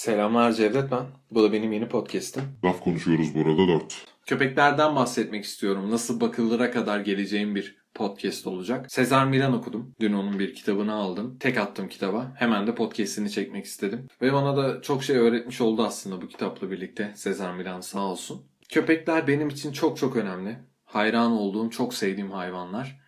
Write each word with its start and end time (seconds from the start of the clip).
Selamlar 0.00 0.52
Cevdet 0.52 0.90
ben. 0.90 1.06
Bu 1.30 1.42
da 1.42 1.52
benim 1.52 1.72
yeni 1.72 1.88
podcast'im. 1.88 2.42
Laf 2.64 2.80
konuşuyoruz 2.80 3.34
burada 3.34 3.68
dört. 3.68 4.06
Köpeklerden 4.26 4.96
bahsetmek 4.96 5.44
istiyorum. 5.44 5.90
Nasıl 5.90 6.20
bakıldıra 6.20 6.70
kadar 6.70 7.00
geleceğim 7.00 7.54
bir 7.54 7.76
podcast 7.94 8.46
olacak. 8.46 8.92
Sezar 8.92 9.24
Milan 9.26 9.52
okudum. 9.52 9.94
Dün 10.00 10.12
onun 10.12 10.38
bir 10.38 10.54
kitabını 10.54 10.94
aldım. 10.94 11.36
Tek 11.40 11.58
attım 11.58 11.88
kitaba. 11.88 12.32
Hemen 12.36 12.66
de 12.66 12.74
podcast'ini 12.74 13.30
çekmek 13.30 13.64
istedim. 13.64 14.06
Ve 14.22 14.32
bana 14.32 14.56
da 14.56 14.82
çok 14.82 15.04
şey 15.04 15.16
öğretmiş 15.16 15.60
oldu 15.60 15.84
aslında 15.84 16.22
bu 16.22 16.28
kitapla 16.28 16.70
birlikte. 16.70 17.12
Sezar 17.16 17.54
Milan 17.54 17.80
sağ 17.80 18.00
olsun. 18.00 18.42
Köpekler 18.68 19.26
benim 19.26 19.48
için 19.48 19.72
çok 19.72 19.96
çok 19.96 20.16
önemli. 20.16 20.58
Hayran 20.84 21.32
olduğum, 21.32 21.70
çok 21.70 21.94
sevdiğim 21.94 22.30
hayvanlar. 22.30 23.00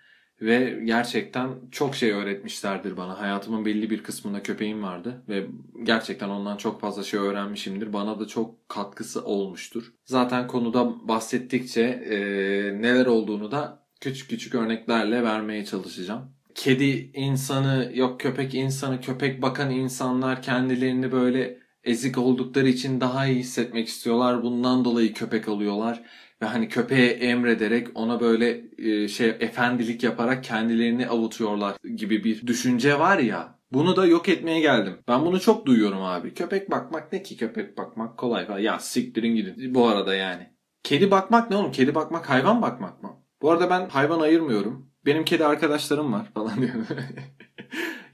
Ve 0.43 0.81
gerçekten 0.85 1.51
çok 1.71 1.97
şey 1.97 2.11
öğretmişlerdir 2.11 2.97
bana. 2.97 3.21
Hayatımın 3.21 3.65
belli 3.65 3.91
bir 3.91 4.03
kısmında 4.03 4.43
köpeğim 4.43 4.83
vardı. 4.83 5.23
Ve 5.29 5.47
gerçekten 5.83 6.29
ondan 6.29 6.57
çok 6.57 6.81
fazla 6.81 7.03
şey 7.03 7.21
öğrenmişimdir. 7.21 7.93
Bana 7.93 8.21
da 8.21 8.27
çok 8.27 8.69
katkısı 8.69 9.25
olmuştur. 9.25 9.93
Zaten 10.05 10.47
konuda 10.47 11.09
bahsettikçe 11.09 11.83
e, 11.83 12.19
neler 12.83 13.07
olduğunu 13.07 13.50
da 13.50 13.83
küçük 14.00 14.31
küçük 14.31 14.55
örneklerle 14.55 15.23
vermeye 15.23 15.64
çalışacağım. 15.64 16.23
Kedi 16.55 17.11
insanı, 17.14 17.91
yok 17.95 18.21
köpek 18.21 18.55
insanı, 18.55 19.00
köpek 19.00 19.43
bakan 19.43 19.71
insanlar 19.71 20.43
kendilerini 20.43 21.13
böyle 21.13 21.59
ezik 21.85 22.19
oldukları 22.19 22.69
için 22.69 23.00
daha 23.00 23.27
iyi 23.27 23.39
hissetmek 23.39 23.89
istiyorlar. 23.89 24.43
Bundan 24.43 24.85
dolayı 24.85 25.14
köpek 25.14 25.49
alıyorlar 25.49 26.03
ve 26.43 26.46
hani 26.46 26.69
köpeğe 26.69 27.11
emrederek 27.11 27.89
ona 27.95 28.21
böyle 28.21 28.64
e, 28.79 29.09
şey 29.09 29.29
efendilik 29.29 30.03
yaparak 30.03 30.45
kendilerini 30.45 31.09
avutuyorlar 31.09 31.77
gibi 31.96 32.25
bir 32.25 32.47
düşünce 32.47 32.98
var 32.98 33.19
ya. 33.19 33.59
Bunu 33.73 33.97
da 33.97 34.06
yok 34.06 34.28
etmeye 34.28 34.61
geldim. 34.61 34.98
Ben 35.09 35.27
bunu 35.27 35.41
çok 35.41 35.67
duyuyorum 35.67 36.03
abi. 36.03 36.34
Köpek 36.34 36.70
bakmak 36.70 37.12
ne 37.12 37.23
ki 37.23 37.36
köpek 37.36 37.78
bakmak 37.78 38.19
kolay 38.19 38.47
falan. 38.47 38.59
Ya 38.59 38.78
siktirin 38.78 39.36
gidin. 39.36 39.75
Bu 39.75 39.89
arada 39.89 40.14
yani. 40.14 40.53
Kedi 40.83 41.11
bakmak 41.11 41.50
ne 41.50 41.56
oğlum? 41.56 41.72
Kedi 41.72 41.94
bakmak 41.94 42.31
hayvan 42.31 42.62
bakmak 42.62 43.03
mı? 43.03 43.22
Bu 43.42 43.50
arada 43.50 43.70
ben 43.70 43.88
hayvan 43.88 44.20
ayırmıyorum. 44.20 44.91
Benim 45.06 45.25
kedi 45.25 45.47
arkadaşlarım 45.47 46.12
var 46.12 46.27
falan 46.34 46.61
diyor. 46.61 46.75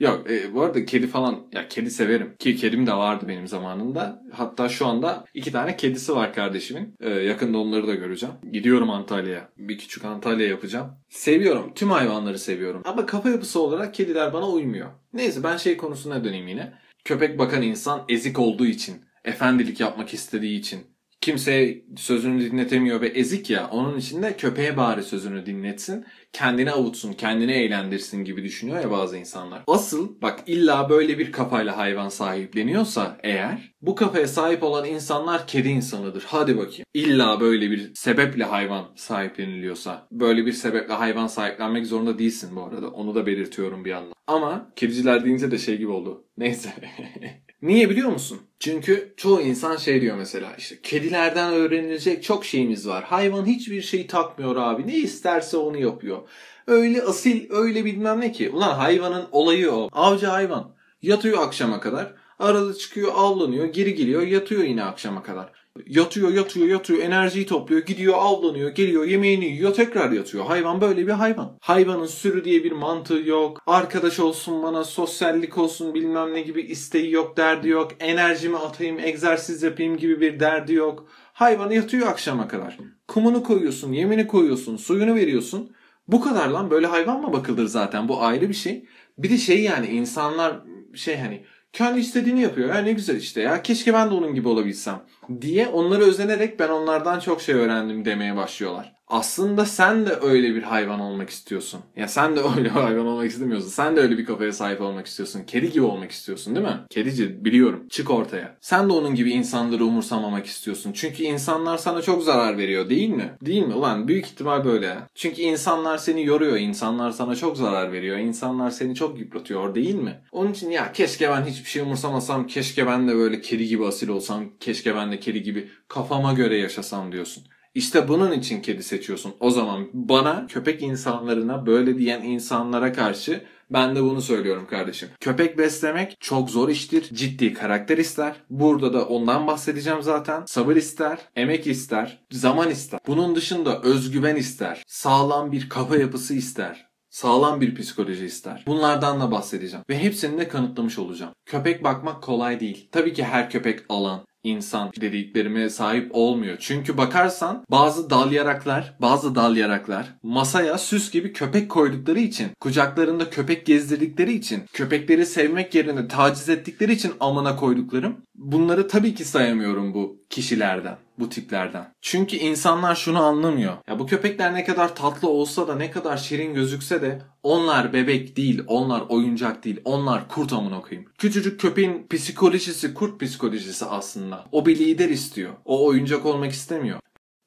Yok 0.01 0.31
e, 0.31 0.55
bu 0.55 0.63
arada 0.63 0.85
kedi 0.85 1.07
falan 1.07 1.47
ya 1.53 1.69
kedi 1.69 1.91
severim. 1.91 2.37
Ki 2.39 2.57
kedim 2.57 2.87
de 2.87 2.93
vardı 2.93 3.25
benim 3.29 3.49
zamanında. 3.49 4.23
Hatta 4.33 4.69
şu 4.69 4.87
anda 4.87 5.25
iki 5.35 5.53
tane 5.53 5.77
kedisi 5.77 6.17
var 6.17 6.35
kardeşimin. 6.35 6.95
E, 7.01 7.11
yakında 7.11 7.59
onları 7.59 7.87
da 7.87 7.95
göreceğim. 7.95 8.35
Gidiyorum 8.53 8.91
Antalya'ya. 8.91 9.49
Bir 9.57 9.79
küçük 9.79 10.05
Antalya 10.05 10.47
yapacağım. 10.47 10.91
Seviyorum. 11.09 11.73
Tüm 11.75 11.91
hayvanları 11.91 12.39
seviyorum. 12.39 12.83
Ama 12.85 13.07
kafa 13.07 13.31
yapısı 13.31 13.61
olarak 13.61 13.95
kediler 13.95 14.33
bana 14.33 14.49
uymuyor. 14.49 14.89
Neyse 15.13 15.43
ben 15.43 15.57
şey 15.57 15.77
konusuna 15.77 16.25
döneyim 16.25 16.49
yine. 16.49 16.73
Köpek 17.05 17.39
bakan 17.39 17.63
insan 17.63 18.05
ezik 18.09 18.39
olduğu 18.39 18.67
için, 18.67 18.97
efendilik 19.25 19.81
yapmak 19.81 20.15
istediği 20.15 20.59
için, 20.59 20.81
kimseye 21.21 21.85
sözünü 21.97 22.41
dinletemiyor 22.41 23.01
ve 23.01 23.09
ezik 23.09 23.51
ya 23.51 23.69
onun 23.71 23.99
için 23.99 24.23
de 24.23 24.37
köpeğe 24.37 24.77
bari 24.77 25.03
sözünü 25.03 25.47
dinletsin 25.47 26.05
kendini 26.33 26.73
avutsun, 26.73 27.13
kendini 27.13 27.53
eğlendirsin 27.53 28.25
gibi 28.25 28.45
düşünüyor 28.45 28.81
ya 28.81 28.91
bazı 28.91 29.17
insanlar. 29.17 29.63
Asıl 29.67 30.23
bak 30.23 30.41
illa 30.47 30.91
böyle 30.91 31.19
bir 31.19 31.33
kafayla 31.33 31.77
hayvan 31.77 32.09
sahipleniyorsa 32.09 33.19
eğer 33.23 33.75
bu 33.83 33.95
kafaya 33.95 34.29
sahip 34.29 34.63
olan 34.63 34.87
insanlar 34.87 35.47
kedi 35.47 35.69
insanıdır. 35.69 36.25
Hadi 36.27 36.59
bakayım. 36.59 36.85
İlla 36.95 37.41
böyle 37.41 37.71
bir 37.71 37.95
sebeple 37.95 38.45
hayvan 38.45 38.85
sahipleniliyorsa 38.97 40.07
böyle 40.13 40.47
bir 40.47 40.53
sebeple 40.53 40.95
hayvan 40.95 41.27
sahiplenmek 41.27 41.87
zorunda 41.87 42.19
değilsin 42.19 42.57
bu 42.57 42.63
arada. 42.63 42.89
Onu 42.89 43.15
da 43.15 43.27
belirtiyorum 43.27 43.85
bir 43.85 43.91
yandan. 43.91 44.13
Ama 44.27 44.73
kediciler 44.77 45.25
deyince 45.25 45.51
de 45.51 45.59
şey 45.59 45.77
gibi 45.77 45.91
oldu. 45.91 46.25
Neyse. 46.39 46.73
Niye 47.63 47.91
biliyor 47.91 48.09
musun? 48.09 48.41
Çünkü 48.61 49.15
çoğu 49.17 49.41
insan 49.41 49.77
şey 49.77 50.01
diyor 50.01 50.17
mesela 50.17 50.55
işte 50.59 50.77
kedilerden 50.83 51.53
öğrenilecek 51.53 52.23
çok 52.23 52.45
şeyimiz 52.45 52.89
var. 52.89 53.05
Hayvan 53.05 53.47
hiçbir 53.47 53.83
şey 53.83 54.07
takmıyor 54.07 54.57
abi. 54.57 54.87
Ne 54.87 54.97
isterse 54.97 55.57
onu 55.57 55.79
yapıyor. 55.79 56.18
Öyle 56.67 57.03
asil 57.03 57.47
öyle 57.51 57.85
bilmem 57.85 58.21
ne 58.21 58.33
ki. 58.33 58.51
Ulan 58.51 58.75
hayvanın 58.75 59.25
olayı 59.33 59.73
o. 59.73 59.89
Avcı 59.93 60.27
hayvan. 60.27 60.75
Yatıyor 61.03 61.43
akşama 61.43 61.81
kadar. 61.81 62.15
Arada 62.39 62.75
çıkıyor 62.75 63.13
avlanıyor. 63.15 63.65
Geri 63.65 63.95
geliyor 63.95 64.23
yatıyor 64.23 64.63
yine 64.63 64.85
akşama 64.85 65.23
kadar. 65.23 65.53
Yatıyor 65.87 66.33
yatıyor 66.33 66.67
yatıyor 66.67 67.03
enerjiyi 67.03 67.47
topluyor 67.47 67.87
gidiyor 67.87 68.15
avlanıyor 68.19 68.71
geliyor 68.71 69.05
yemeğini 69.05 69.45
yiyor 69.45 69.75
tekrar 69.75 70.11
yatıyor. 70.11 70.45
Hayvan 70.45 70.81
böyle 70.81 71.07
bir 71.07 71.13
hayvan. 71.13 71.59
Hayvanın 71.61 72.07
sürü 72.07 72.45
diye 72.45 72.65
bir 72.65 72.73
mantığı 72.73 73.23
yok. 73.25 73.63
Arkadaş 73.67 74.21
olsun 74.21 74.63
bana 74.63 74.85
sosyallik 74.85 75.59
olsun 75.59 75.95
bilmem 75.95 76.35
ne 76.35 76.41
gibi 76.41 76.63
isteği 76.63 77.13
yok 77.13 77.37
derdi 77.37 77.69
yok. 77.69 77.91
Enerjimi 78.01 78.57
atayım 78.57 78.99
egzersiz 78.99 79.63
yapayım 79.63 79.97
gibi 79.97 80.21
bir 80.21 80.41
derdi 80.41 80.75
yok. 80.75 81.07
Hayvan 81.33 81.71
yatıyor 81.71 82.07
akşama 82.07 82.49
kadar. 82.49 82.79
Kumunu 83.09 83.43
koyuyorsun 83.43 83.93
yemini 83.93 84.27
koyuyorsun 84.27 84.77
suyunu 84.77 85.15
veriyorsun. 85.15 85.73
Bu 86.09 86.21
kadar 86.21 86.49
lan 86.49 86.71
böyle 86.71 86.87
hayvan 86.87 87.21
mı 87.21 87.33
bakılır 87.33 87.67
zaten 87.67 88.09
bu 88.09 88.23
ayrı 88.23 88.49
bir 88.49 88.55
şey. 88.55 88.85
Bir 89.19 89.31
de 89.31 89.39
şey 89.39 89.63
yani 89.63 89.87
insanlar 89.87 90.61
şey 90.95 91.17
hani 91.17 91.45
kendi 91.73 92.01
istediğini 92.01 92.41
yapıyor. 92.41 92.75
Ya 92.75 92.79
ne 92.81 92.93
güzel 92.93 93.17
işte 93.17 93.41
ya. 93.41 93.63
Keşke 93.63 93.95
ben 93.95 94.11
de 94.11 94.15
onun 94.15 94.35
gibi 94.35 94.49
olabilsem 94.49 95.03
diye 95.41 95.67
onları 95.67 96.03
özenerek 96.03 96.59
ben 96.59 96.69
onlardan 96.69 97.21
çok 97.21 97.43
şey 97.43 97.55
öğrendim 97.55 98.05
demeye 98.05 98.37
başlıyorlar 98.37 98.99
aslında 99.09 99.65
sen 99.67 100.07
de 100.07 100.19
öyle 100.23 100.55
bir 100.55 100.63
hayvan 100.63 101.01
olmak 101.01 101.31
istiyorsun. 101.31 101.81
Ya 101.97 102.09
sen 102.09 102.37
de 102.37 102.41
öyle 102.57 102.65
bir 102.65 102.69
hayvan 102.69 103.07
olmak 103.07 103.31
istemiyorsun. 103.31 103.69
Sen 103.69 103.97
de 103.97 104.01
öyle 104.01 104.19
bir 104.19 104.25
kafaya 104.25 104.53
sahip 104.53 104.81
olmak 104.81 105.07
istiyorsun. 105.07 105.43
Kedi 105.47 105.73
gibi 105.73 105.85
olmak 105.85 106.11
istiyorsun 106.11 106.55
değil 106.57 106.67
mi? 106.67 106.81
Kedici 106.91 107.45
biliyorum. 107.45 107.87
Çık 107.91 108.11
ortaya. 108.11 108.57
Sen 108.61 108.89
de 108.89 108.93
onun 108.93 109.15
gibi 109.15 109.31
insanları 109.31 109.85
umursamamak 109.85 110.47
istiyorsun. 110.47 110.93
Çünkü 110.93 111.23
insanlar 111.23 111.79
sana 111.79 112.03
çok 112.03 112.23
zarar 112.23 112.59
veriyor 112.59 112.91
değil 112.91 113.09
mi? 113.09 113.33
Değil 113.47 113.63
mi? 113.63 113.75
Ulan 113.75 114.09
büyük 114.09 114.27
ihtimal 114.27 114.65
böyle. 114.65 114.97
Çünkü 115.15 115.43
insanlar 115.43 115.99
seni 115.99 116.25
yoruyor. 116.25 116.57
İnsanlar 116.57 117.11
sana 117.11 117.37
çok 117.37 117.57
zarar 117.57 117.93
veriyor. 117.93 118.19
İnsanlar 118.19 118.71
seni 118.71 118.95
çok 118.95 119.19
yıpratıyor 119.19 119.75
değil 119.75 119.95
mi? 119.95 120.21
Onun 120.33 120.53
için 120.53 120.71
ya 120.71 120.93
keşke 120.93 121.31
ben 121.31 121.45
hiçbir 121.45 121.71
şey 121.71 121.83
umursamasam. 121.83 122.47
Keşke 122.47 122.87
ben 122.87 123.09
de 123.09 123.15
böyle 123.15 123.41
kedi 123.41 123.69
gibi 123.69 123.87
asil 123.87 124.09
olsam. 124.09 124.45
Keşke 124.61 124.95
ben 124.95 125.13
de 125.13 125.18
kedi 125.21 125.43
gibi 125.43 125.71
kafama 125.89 126.33
göre 126.33 126.59
yaşasam 126.59 127.13
diyorsun. 127.13 127.45
İşte 127.75 128.09
bunun 128.09 128.33
için 128.33 128.63
kedi 128.63 128.83
seçiyorsun. 128.83 129.35
O 129.41 129.51
zaman 129.51 129.89
bana 129.93 130.47
köpek 130.47 130.83
insanlarına 130.83 131.67
böyle 131.67 131.99
diyen 131.99 132.23
insanlara 132.23 132.93
karşı 132.93 133.45
ben 133.71 133.97
de 133.97 134.03
bunu 134.03 134.23
söylüyorum 134.23 134.67
kardeşim. 134.71 135.09
Köpek 135.21 135.59
beslemek 135.59 136.17
çok 136.21 136.51
zor 136.51 136.69
iştir. 136.69 137.15
Ciddi 137.15 137.55
karakter 137.55 137.99
ister. 137.99 138.37
Burada 138.51 138.93
da 138.93 139.09
ondan 139.09 139.47
bahsedeceğim 139.47 140.03
zaten. 140.03 140.43
Sabır 140.47 140.77
ister, 140.77 141.19
emek 141.37 141.67
ister, 141.67 142.25
zaman 142.31 142.71
ister. 142.71 143.01
Bunun 143.07 143.37
dışında 143.37 143.83
özgüven 143.83 144.37
ister. 144.37 144.83
Sağlam 144.87 145.53
bir 145.53 145.69
kafa 145.69 145.97
yapısı 145.97 146.35
ister. 146.35 146.89
Sağlam 147.11 147.61
bir 147.61 147.75
psikoloji 147.75 148.25
ister. 148.25 148.65
Bunlardan 148.67 149.21
da 149.21 149.31
bahsedeceğim. 149.31 149.85
Ve 149.91 149.99
hepsini 149.99 150.39
de 150.39 150.49
kanıtlamış 150.49 150.99
olacağım. 150.99 151.33
Köpek 151.47 151.85
bakmak 151.85 152.23
kolay 152.23 152.61
değil. 152.61 152.89
Tabii 152.93 153.13
ki 153.13 153.25
her 153.25 153.51
köpek 153.51 153.81
alan, 153.89 154.25
insan 154.43 154.91
dediklerime 155.01 155.71
sahip 155.71 156.11
olmuyor. 156.15 156.57
Çünkü 156.61 156.97
bakarsan 156.97 157.65
bazı 157.71 158.11
dal 158.11 158.33
yaraklar, 158.33 158.95
bazı 159.01 159.35
dal 159.35 159.57
yaraklar 159.57 160.15
masaya 160.23 160.79
süs 160.79 161.11
gibi 161.11 161.33
köpek 161.33 161.71
koydukları 161.71 162.21
için, 162.21 162.49
kucaklarında 162.61 163.31
köpek 163.31 163.67
gezdirdikleri 163.67 164.33
için, 164.33 164.63
köpekleri 164.73 165.27
sevmek 165.27 165.75
yerine 165.75 166.09
taciz 166.09 166.49
ettikleri 166.49 166.93
için 166.93 167.13
amına 167.21 167.57
koyduklarım. 167.57 168.17
Bunları 168.35 168.89
tabii 168.89 169.15
ki 169.15 169.25
sayamıyorum 169.25 169.95
bu 169.95 170.21
kişilerden 170.31 170.97
bu 171.21 171.29
tiplerden. 171.29 171.93
Çünkü 172.03 172.37
insanlar 172.37 172.95
şunu 172.95 173.23
anlamıyor. 173.23 173.77
Ya 173.89 173.99
bu 173.99 174.07
köpekler 174.07 174.55
ne 174.55 174.65
kadar 174.65 174.97
tatlı 174.97 175.29
olsa 175.29 175.69
da 175.69 175.75
ne 175.75 175.91
kadar 175.91 176.17
şirin 176.17 176.55
gözükse 176.55 177.03
de 177.03 177.23
onlar 177.43 177.93
bebek 177.93 178.37
değil, 178.37 178.63
onlar 178.67 179.03
oyuncak 179.09 179.65
değil, 179.65 179.81
onlar 179.85 180.29
kurt 180.29 180.53
amına 180.53 180.81
koyayım. 180.81 181.11
Küçücük 181.19 181.61
köpeğin 181.61 182.07
psikolojisi 182.11 182.95
kurt 182.95 183.21
psikolojisi 183.21 183.85
aslında. 183.85 184.45
O 184.53 184.67
bir 184.67 184.79
lider 184.79 185.09
istiyor. 185.09 185.53
O 185.65 185.87
oyuncak 185.87 186.27
olmak 186.27 186.53
istemiyor. 186.53 186.99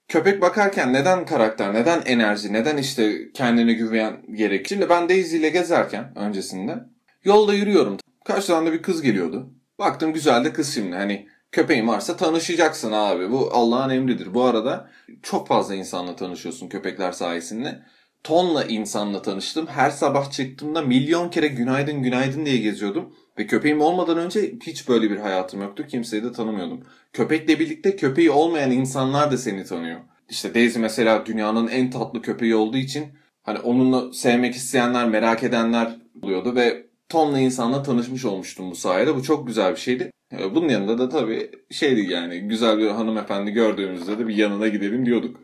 Köpek 0.08 0.42
bakarken 0.42 0.94
neden 0.94 1.26
karakter, 1.26 1.74
neden 1.74 2.02
enerji, 2.06 2.54
neden 2.54 2.78
işte 2.78 3.32
kendine 3.34 3.74
güven 3.74 4.26
gerek? 4.36 4.68
Şimdi 4.68 4.90
ben 4.90 5.10
Daisy 5.10 5.38
ile 5.38 5.50
gezerken 5.50 6.14
öncesinde 6.16 6.80
yolda 7.24 7.54
yürüyorum. 7.54 7.98
Karşıdan 8.26 8.66
da 8.66 8.74
bir 8.74 8.82
kız 8.82 9.02
geliyordu. 9.02 9.50
Baktım 9.80 10.14
güzel 10.14 10.46
de 10.46 10.54
kız 10.54 10.74
şimdi. 10.74 10.96
Hani 10.96 11.28
köpeğin 11.52 11.88
varsa 11.88 12.18
tanışacaksın 12.18 12.92
abi. 12.92 13.32
Bu 13.32 13.50
Allah'ın 13.54 13.90
emridir. 13.90 14.34
Bu 14.34 14.44
arada 14.44 14.90
çok 15.22 15.48
fazla 15.48 15.76
insanla 15.76 16.16
tanışıyorsun 16.16 16.70
köpekler 16.70 17.12
sayesinde. 17.12 17.80
Tonla 18.24 18.64
insanla 18.64 19.22
tanıştım. 19.22 19.68
Her 19.68 19.90
sabah 19.90 20.32
çıktığımda 20.32 20.82
milyon 20.82 21.30
kere 21.30 21.48
günaydın 21.48 22.04
günaydın 22.04 22.46
diye 22.46 22.58
geziyordum. 22.58 23.14
Ve 23.38 23.48
köpeğim 23.48 23.82
olmadan 23.82 24.18
önce 24.18 24.56
hiç 24.64 24.90
böyle 24.90 25.12
bir 25.12 25.18
hayatım 25.18 25.62
yoktu. 25.62 25.86
Kimseyi 25.88 26.24
de 26.24 26.32
tanımıyordum. 26.32 26.84
Köpekle 27.14 27.60
birlikte 27.60 27.96
köpeği 27.96 28.32
olmayan 28.32 28.72
insanlar 28.72 29.32
da 29.32 29.38
seni 29.38 29.64
tanıyor. 29.64 30.00
İşte 30.30 30.54
Daisy 30.54 30.80
mesela 30.80 31.26
dünyanın 31.26 31.68
en 31.68 31.90
tatlı 31.92 32.22
köpeği 32.22 32.56
olduğu 32.56 32.78
için 32.78 33.06
hani 33.44 33.60
onunla 33.60 34.14
sevmek 34.14 34.56
isteyenler, 34.56 35.10
merak 35.10 35.44
edenler 35.44 35.98
oluyordu 36.22 36.56
ve 36.56 36.91
tonla 37.12 37.40
insanla 37.40 37.84
tanışmış 37.84 38.26
olmuştum 38.26 38.72
bu 38.72 38.76
sayede. 38.76 39.16
Bu 39.16 39.24
çok 39.24 39.48
güzel 39.48 39.72
bir 39.72 39.80
şeydi. 39.80 40.12
Ee, 40.34 40.56
Bunun 40.56 40.70
yanında 40.70 40.98
da 40.98 41.10
tabii 41.10 41.52
şeydi 41.72 42.02
yani 42.12 42.40
güzel 42.40 42.78
bir 42.78 42.88
hanımefendi 42.88 43.52
gördüğümüzde 43.52 44.20
de 44.20 44.28
bir 44.28 44.36
yanına 44.36 44.68
gidelim 44.68 45.06
diyorduk. 45.06 45.38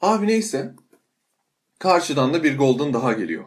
Abi 0.00 0.26
neyse. 0.26 0.74
Karşıdan 1.78 2.34
da 2.34 2.44
bir 2.44 2.58
golden 2.58 2.92
daha 2.92 3.12
geliyor. 3.12 3.44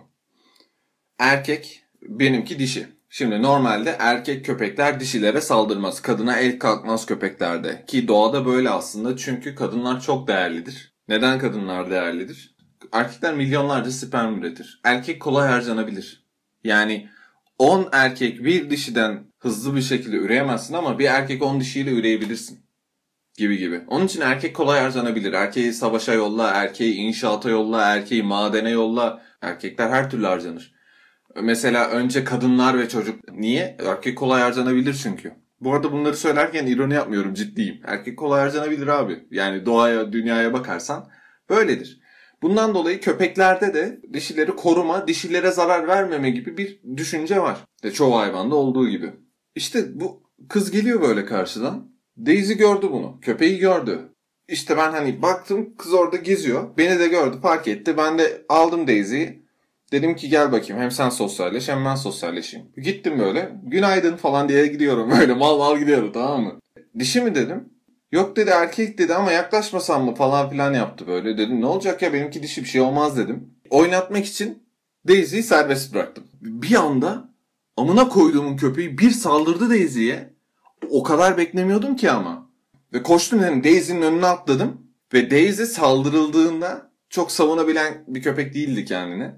Erkek, 1.19 1.83
benimki 2.01 2.60
dişi. 2.60 2.88
Şimdi 3.10 3.42
normalde 3.42 3.95
erkek 4.00 4.45
köpekler 4.45 5.00
dişilere 5.00 5.42
saldırmaz. 5.42 6.01
Kadına 6.01 6.38
el 6.38 6.60
kalkmaz 6.60 7.06
köpeklerde. 7.06 7.83
Ki 7.88 8.07
doğada 8.07 8.45
böyle 8.45 8.69
aslında 8.69 9.18
çünkü 9.18 9.56
kadınlar 9.56 10.01
çok 10.01 10.27
değerlidir. 10.27 10.94
Neden 11.07 11.39
kadınlar 11.39 11.89
değerlidir? 11.89 12.56
Erkekler 12.92 13.33
milyonlarca 13.36 13.92
sperm 13.92 14.38
üretir. 14.38 14.81
Erkek 14.83 15.21
kolay 15.21 15.50
harcanabilir. 15.50 16.24
Yani 16.63 17.10
10 17.60 17.90
erkek 17.92 18.44
bir 18.44 18.70
dişiden 18.70 19.24
hızlı 19.40 19.76
bir 19.76 19.82
şekilde 19.82 20.16
üreyemezsin 20.16 20.74
ama 20.74 21.00
bir 21.00 21.06
erkek 21.06 21.44
10 21.44 21.60
dişiyle 21.60 21.92
üreyebilirsin. 21.92 22.60
Gibi 23.38 23.58
gibi. 23.58 23.82
Onun 23.88 24.06
için 24.06 24.22
erkek 24.22 24.56
kolay 24.56 24.82
harcanabilir. 24.82 25.34
Erkeği 25.34 25.74
savaşa 25.74 26.14
yolla, 26.14 26.50
erkeği 26.50 26.96
inşaata 26.96 27.50
yolla, 27.50 27.82
erkeği 27.82 28.24
madene 28.24 28.70
yolla. 28.70 29.22
Erkekler 29.42 29.90
her 29.90 30.10
türlü 30.10 30.26
harcanır. 30.26 30.76
Mesela 31.42 31.90
önce 31.90 32.24
kadınlar 32.24 32.80
ve 32.80 32.90
çocuk. 32.90 33.32
Niye? 33.32 33.78
Erkek 33.86 34.18
kolay 34.18 34.42
harcanabilir 34.42 34.94
çünkü. 35.04 35.34
Bu 35.62 35.74
arada 35.74 35.92
bunları 35.92 36.18
söylerken 36.18 36.66
ironi 36.66 36.94
yapmıyorum 36.94 37.34
ciddiyim. 37.34 37.82
Erkek 37.86 38.18
kolay 38.18 38.42
harcanabilir 38.42 38.88
abi. 38.88 39.28
Yani 39.32 39.66
doğaya, 39.66 40.14
dünyaya 40.14 40.54
bakarsan 40.54 41.10
böyledir. 41.50 41.99
Bundan 42.42 42.74
dolayı 42.76 43.02
köpeklerde 43.02 43.74
de 43.74 44.02
dişileri 44.14 44.56
koruma, 44.56 45.08
dişilere 45.08 45.52
zarar 45.52 45.88
vermeme 45.88 46.30
gibi 46.30 46.58
bir 46.58 46.80
düşünce 46.98 47.42
var. 47.42 47.58
Ve 47.84 47.94
çoğu 47.94 48.18
hayvanda 48.18 48.56
olduğu 48.56 48.90
gibi. 48.90 49.12
İşte 49.56 50.00
bu 50.00 50.24
kız 50.50 50.72
geliyor 50.72 51.02
böyle 51.02 51.26
karşıdan. 51.26 51.92
Daisy 52.26 52.54
gördü 52.54 52.88
bunu. 52.92 53.20
Köpeği 53.22 53.58
gördü. 53.58 54.00
İşte 54.48 54.78
ben 54.78 54.92
hani 54.92 55.22
baktım 55.22 55.76
kız 55.78 55.94
orada 55.94 56.18
geziyor. 56.18 56.70
Beni 56.78 57.00
de 57.00 57.08
gördü 57.08 57.38
fark 57.42 57.68
etti. 57.68 57.98
Ben 57.98 58.20
de 58.20 58.46
aldım 58.50 58.88
Daisy'yi. 58.88 59.50
Dedim 59.92 60.16
ki 60.16 60.30
gel 60.30 60.52
bakayım 60.52 60.82
hem 60.82 60.92
sen 60.92 61.10
sosyalleş 61.10 61.70
hem 61.70 61.86
ben 61.86 61.96
sosyalleşeyim. 61.96 62.68
Gittim 62.78 63.20
böyle 63.20 63.52
günaydın 63.64 64.16
falan 64.16 64.50
diye 64.50 64.68
gidiyorum 64.68 65.12
böyle 65.20 65.34
mal 65.34 65.58
mal 65.58 65.78
gidiyorum 65.78 66.12
tamam 66.14 66.44
mı? 66.44 66.60
Dişi 67.00 67.22
mi 67.22 67.36
dedim. 67.36 67.70
Yok 68.12 68.36
dedi 68.36 68.50
erkek 68.50 68.98
dedi 68.98 69.16
ama 69.16 69.32
yaklaşmasam 69.32 70.06
mı 70.06 70.16
falan 70.16 70.50
filan 70.50 70.74
yaptı 70.74 71.08
böyle. 71.08 71.38
Dedim 71.38 71.62
ne 71.62 71.66
olacak 71.66 72.02
ya 72.02 72.14
benimki 72.14 72.44
dişi 72.44 72.64
bir 72.64 72.68
şey 72.68 72.82
olmaz 72.82 73.18
dedim. 73.18 73.54
Oynatmak 73.70 74.26
için 74.26 74.64
Daisy'yi 75.08 75.44
serbest 75.44 75.94
bıraktım. 75.94 76.24
Bir 76.42 76.76
anda 76.76 77.34
amına 77.78 78.10
koyduğumun 78.10 78.58
köpeği 78.58 78.98
bir 78.98 79.12
saldırdı 79.12 79.70
Daisy'ye. 79.70 80.34
O 80.90 81.04
kadar 81.04 81.38
beklemiyordum 81.38 81.96
ki 81.96 82.12
ama. 82.12 82.50
Ve 82.94 83.04
koştum 83.04 83.42
dedim 83.42 83.64
Daisy'nin 83.64 84.02
önüne 84.02 84.26
atladım. 84.26 84.90
Ve 85.14 85.32
Daisy 85.32 85.64
saldırıldığında 85.64 86.92
çok 87.10 87.32
savunabilen 87.32 88.04
bir 88.08 88.22
köpek 88.22 88.54
değildi 88.54 88.86
kendini. 88.86 89.32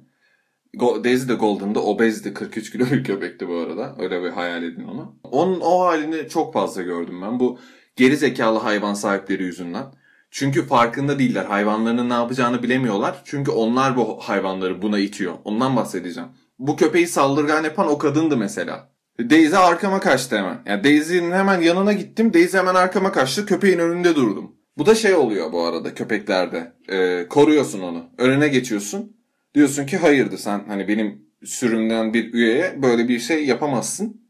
Go- 0.78 1.04
Daisy 1.04 1.30
de 1.30 1.34
Golden'da 1.34 1.84
obezdi. 1.84 2.34
43 2.34 2.72
kilo 2.72 2.86
bir 2.86 3.04
köpekti 3.04 3.48
bu 3.48 3.56
arada. 3.56 3.96
Öyle 4.00 4.24
bir 4.24 4.30
hayal 4.30 4.64
edin 4.64 4.84
onu. 4.84 5.20
Onun 5.24 5.60
o 5.62 5.80
halini 5.80 6.30
çok 6.30 6.54
fazla 6.54 6.82
gördüm 6.82 7.22
ben. 7.22 7.40
Bu 7.40 7.60
geri 7.96 8.18
zekalı 8.18 8.60
hayvan 8.60 8.94
sahipleri 8.94 9.44
yüzünden. 9.44 9.86
Çünkü 10.32 10.66
farkında 10.66 11.20
değiller. 11.20 11.46
Hayvanlarının 11.46 12.10
ne 12.10 12.14
yapacağını 12.14 12.64
bilemiyorlar. 12.64 13.22
Çünkü 13.26 13.52
onlar 13.52 13.98
bu 13.98 14.20
hayvanları 14.20 14.82
buna 14.82 15.00
itiyor. 15.00 15.34
Ondan 15.44 15.76
bahsedeceğim. 15.76 16.30
Bu 16.60 16.76
köpeği 16.76 17.08
saldırgan 17.08 17.64
yapan 17.64 17.88
o 17.88 17.98
kadındı 17.98 18.38
mesela. 18.38 18.92
Daisy 19.30 19.58
arkama 19.58 20.00
kaçtı 20.00 20.38
hemen. 20.38 20.58
Yani 20.66 20.84
Daisy'nin 20.84 21.32
hemen 21.32 21.62
yanına 21.62 21.94
gittim. 21.94 22.34
Daisy 22.34 22.58
hemen 22.58 22.76
arkama 22.76 23.12
kaçtı. 23.12 23.46
Köpeğin 23.46 23.80
önünde 23.80 24.16
durdum. 24.16 24.56
Bu 24.78 24.86
da 24.86 24.96
şey 24.96 25.16
oluyor 25.16 25.52
bu 25.52 25.66
arada 25.66 25.94
köpeklerde. 25.94 26.72
Ee, 26.90 27.28
koruyorsun 27.30 27.82
onu. 27.82 28.06
Önüne 28.18 28.48
geçiyorsun. 28.48 29.18
Diyorsun 29.56 29.86
ki 29.86 29.98
hayırdı 29.98 30.38
sen 30.38 30.64
hani 30.68 30.88
benim 30.88 31.26
sürümden 31.44 32.14
bir 32.14 32.34
üyeye 32.34 32.82
böyle 32.82 33.08
bir 33.08 33.20
şey 33.20 33.46
yapamazsın. 33.46 34.21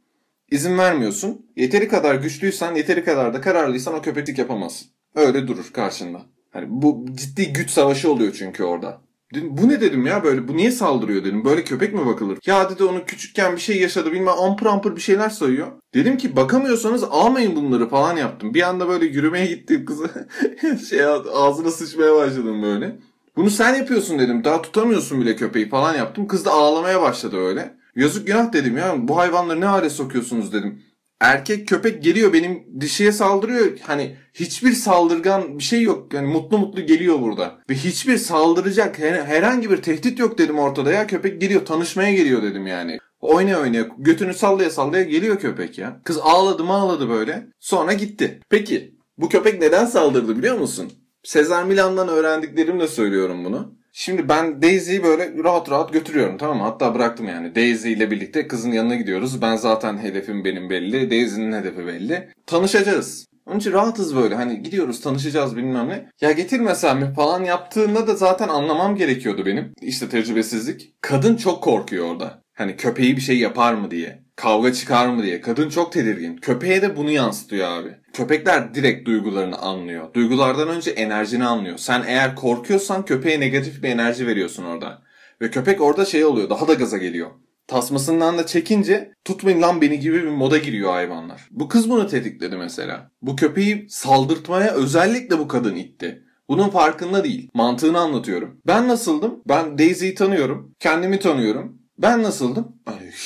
İzin 0.52 0.78
vermiyorsun. 0.78 1.46
Yeteri 1.56 1.88
kadar 1.88 2.16
güçlüysen, 2.16 2.76
yeteri 2.76 3.04
kadar 3.04 3.34
da 3.34 3.42
kararlıysan 3.42 3.94
o 3.94 4.02
köpeklik 4.02 4.38
yapamazsın. 4.38 4.88
Öyle 5.16 5.48
durur 5.48 5.70
karşında. 5.74 6.22
Hani 6.54 6.66
bu 6.70 7.06
ciddi 7.14 7.54
güç 7.54 7.70
savaşı 7.70 8.12
oluyor 8.12 8.34
çünkü 8.38 8.64
orada. 8.64 9.02
Dedim, 9.34 9.58
bu 9.58 9.70
ne 9.70 9.82
dedim 9.82 10.06
ya 10.06 10.24
böyle 10.24 10.48
bu 10.48 10.58
niye 10.58 10.72
saldırıyor 10.72 11.24
dedim. 11.24 11.46
Böyle 11.46 11.64
köpek 11.64 11.94
mi 11.94 12.06
bakılır? 12.06 12.38
Ya 12.46 12.70
dedi 12.70 12.84
onu 12.84 13.06
küçükken 13.06 13.56
bir 13.56 13.62
şey 13.62 13.82
yaşadı 13.82 14.12
bilmem 14.12 14.40
ampır 14.40 14.66
ampır 14.66 14.96
bir 14.96 15.02
şeyler 15.02 15.30
sayıyor. 15.30 15.68
Dedim 15.94 16.18
ki 16.18 16.36
bakamıyorsanız 16.36 17.04
almayın 17.04 17.56
bunları 17.56 17.90
falan 17.90 18.18
yaptım. 18.18 18.54
Bir 18.54 18.62
anda 18.62 18.88
böyle 18.88 19.06
yürümeye 19.06 19.46
gittim 19.46 19.86
kızı. 19.86 20.28
şey 20.90 21.06
ağzına 21.34 21.72
sıçmaya 21.72 22.16
başladım 22.16 22.64
böyle. 22.64 23.00
Bunu 23.36 23.50
sen 23.50 23.76
yapıyorsun 23.76 24.20
dedim. 24.20 24.44
Daha 24.44 24.62
tutamıyorsun 24.62 25.22
bile 25.22 25.36
köpeği 25.36 25.70
falan 25.70 25.96
yaptım. 25.96 26.28
Kız 26.28 26.46
da 26.46 26.52
ağlamaya 26.52 27.02
başladı 27.02 27.38
öyle. 27.38 27.81
Yazık 27.96 28.28
günah 28.28 28.54
dedim 28.54 28.78
ya. 28.78 29.08
Bu 29.08 29.18
hayvanları 29.18 29.62
ne 29.62 29.66
hale 29.66 29.90
sokuyorsunuz 29.90 30.54
dedim. 30.54 30.84
Erkek 31.20 31.68
köpek 31.68 32.04
geliyor 32.04 32.34
benim 32.34 32.82
dişiye 32.82 33.12
saldırıyor. 33.12 33.78
Hani 33.82 34.16
hiçbir 34.34 34.72
saldırgan 34.74 35.58
bir 35.60 35.64
şey 35.64 35.82
yok. 35.82 36.14
Yani 36.14 36.28
mutlu 36.28 36.58
mutlu 36.58 36.86
geliyor 36.86 37.22
burada. 37.22 37.60
Ve 37.70 37.74
hiçbir 37.76 38.18
saldıracak 38.18 39.00
her- 39.00 39.26
herhangi 39.26 39.72
bir 39.72 39.78
tehdit 39.78 40.20
yok 40.20 40.38
dedim 40.38 40.60
ortada 40.60 40.92
ya. 40.92 41.08
Köpek 41.08 41.42
geliyor 41.42 41.66
tanışmaya 41.66 42.12
geliyor 42.14 42.44
dedim 42.44 42.68
yani. 42.68 42.98
Oynaya 43.20 43.62
oynaya 43.62 43.88
götünü 43.98 44.34
sallaya 44.34 44.70
sallaya 44.70 45.04
geliyor 45.04 45.40
köpek 45.40 45.78
ya. 45.78 46.02
Kız 46.04 46.18
ağladı 46.22 46.64
mı 46.64 46.74
ağladı 46.74 47.10
böyle. 47.10 47.48
Sonra 47.60 47.94
gitti. 47.94 48.40
Peki 48.50 48.96
bu 49.18 49.30
köpek 49.30 49.62
neden 49.62 49.86
saldırdı 49.86 50.38
biliyor 50.38 50.58
musun? 50.58 50.92
Sezar 51.24 51.64
Milan'dan 51.64 52.08
öğrendiklerimle 52.08 52.88
söylüyorum 52.88 53.46
bunu. 53.46 53.76
Şimdi 53.94 54.30
ben 54.30 54.62
Daisy'yi 54.62 55.04
böyle 55.04 55.44
rahat 55.44 55.70
rahat 55.72 55.94
götürüyorum 55.94 56.38
tamam 56.38 56.58
mı? 56.58 56.64
Hatta 56.64 56.96
bıraktım 56.96 57.28
yani. 57.28 57.56
Daisy 57.56 57.94
ile 57.94 58.12
birlikte 58.12 58.48
kızın 58.48 58.72
yanına 58.72 58.96
gidiyoruz. 58.96 59.42
Ben 59.42 59.56
zaten 59.56 59.98
hedefim 59.98 60.46
benim 60.46 60.70
belli. 60.70 61.12
Daisy'nin 61.12 61.54
hedefi 61.54 61.88
belli. 61.88 62.30
Tanışacağız. 62.46 63.26
Onun 63.46 63.60
için 63.60 63.72
rahatız 63.72 64.16
böyle 64.16 64.36
hani 64.36 64.64
gidiyoruz 64.64 65.02
tanışacağız 65.02 65.58
bilmem 65.58 65.90
ne. 65.90 66.10
Ya 66.22 66.32
getirmesem 66.32 67.00
mi 67.00 67.14
falan 67.16 67.44
yaptığında 67.44 68.08
da 68.08 68.16
zaten 68.16 68.48
anlamam 68.48 68.96
gerekiyordu 68.96 69.46
benim. 69.46 69.74
İşte 69.82 70.10
tecrübesizlik. 70.10 70.94
Kadın 71.02 71.36
çok 71.36 71.64
korkuyor 71.64 72.06
orada. 72.06 72.42
Hani 72.54 72.76
köpeği 72.76 73.16
bir 73.16 73.22
şey 73.22 73.40
yapar 73.40 73.74
mı 73.74 73.92
diye. 73.92 74.24
Kavga 74.36 74.74
çıkar 74.74 75.08
mı 75.08 75.24
diye. 75.24 75.42
Kadın 75.42 75.70
çok 75.70 75.92
tedirgin. 75.92 76.38
Köpeğe 76.38 76.82
de 76.82 76.98
bunu 76.98 77.12
yansıtıyor 77.12 77.68
abi. 77.68 77.96
Köpekler 78.14 78.74
direkt 78.74 79.08
duygularını 79.08 79.58
anlıyor. 79.58 80.14
Duygulardan 80.14 80.70
önce 80.70 80.92
enerjini 80.92 81.46
anlıyor. 81.46 81.78
Sen 81.78 82.04
eğer 82.08 82.36
korkuyorsan 82.36 83.06
köpeğe 83.06 83.40
negatif 83.40 83.84
bir 83.84 83.90
enerji 83.90 84.28
veriyorsun 84.28 84.64
orada. 84.64 85.02
Ve 85.42 85.52
köpek 85.52 85.82
orada 85.82 86.06
şey 86.06 86.26
oluyor. 86.26 86.50
Daha 86.50 86.68
da 86.68 86.74
gaza 86.74 86.98
geliyor. 86.98 87.32
Tasmasından 87.68 88.38
da 88.38 88.46
çekince 88.46 89.12
tutmayın 89.26 89.62
lan 89.62 89.82
beni 89.82 90.00
gibi 90.00 90.24
bir 90.24 90.28
moda 90.28 90.58
giriyor 90.58 90.92
hayvanlar. 90.92 91.48
Bu 91.52 91.68
kız 91.68 91.90
bunu 91.90 92.08
tetikledi 92.08 92.58
mesela. 92.58 93.12
Bu 93.22 93.36
köpeği 93.36 93.86
saldırtmaya 93.90 94.72
özellikle 94.72 95.40
bu 95.40 95.48
kadın 95.48 95.76
itti. 95.76 96.24
Bunun 96.50 96.70
farkında 96.70 97.24
değil. 97.24 97.50
Mantığını 97.54 98.00
anlatıyorum. 98.00 98.62
Ben 98.68 98.88
nasıldım? 98.88 99.42
Ben 99.48 99.78
Daisy'yi 99.78 100.16
tanıyorum. 100.16 100.76
Kendimi 100.80 101.20
tanıyorum. 101.20 101.81
Ben 102.02 102.24
nasıldım? 102.24 102.76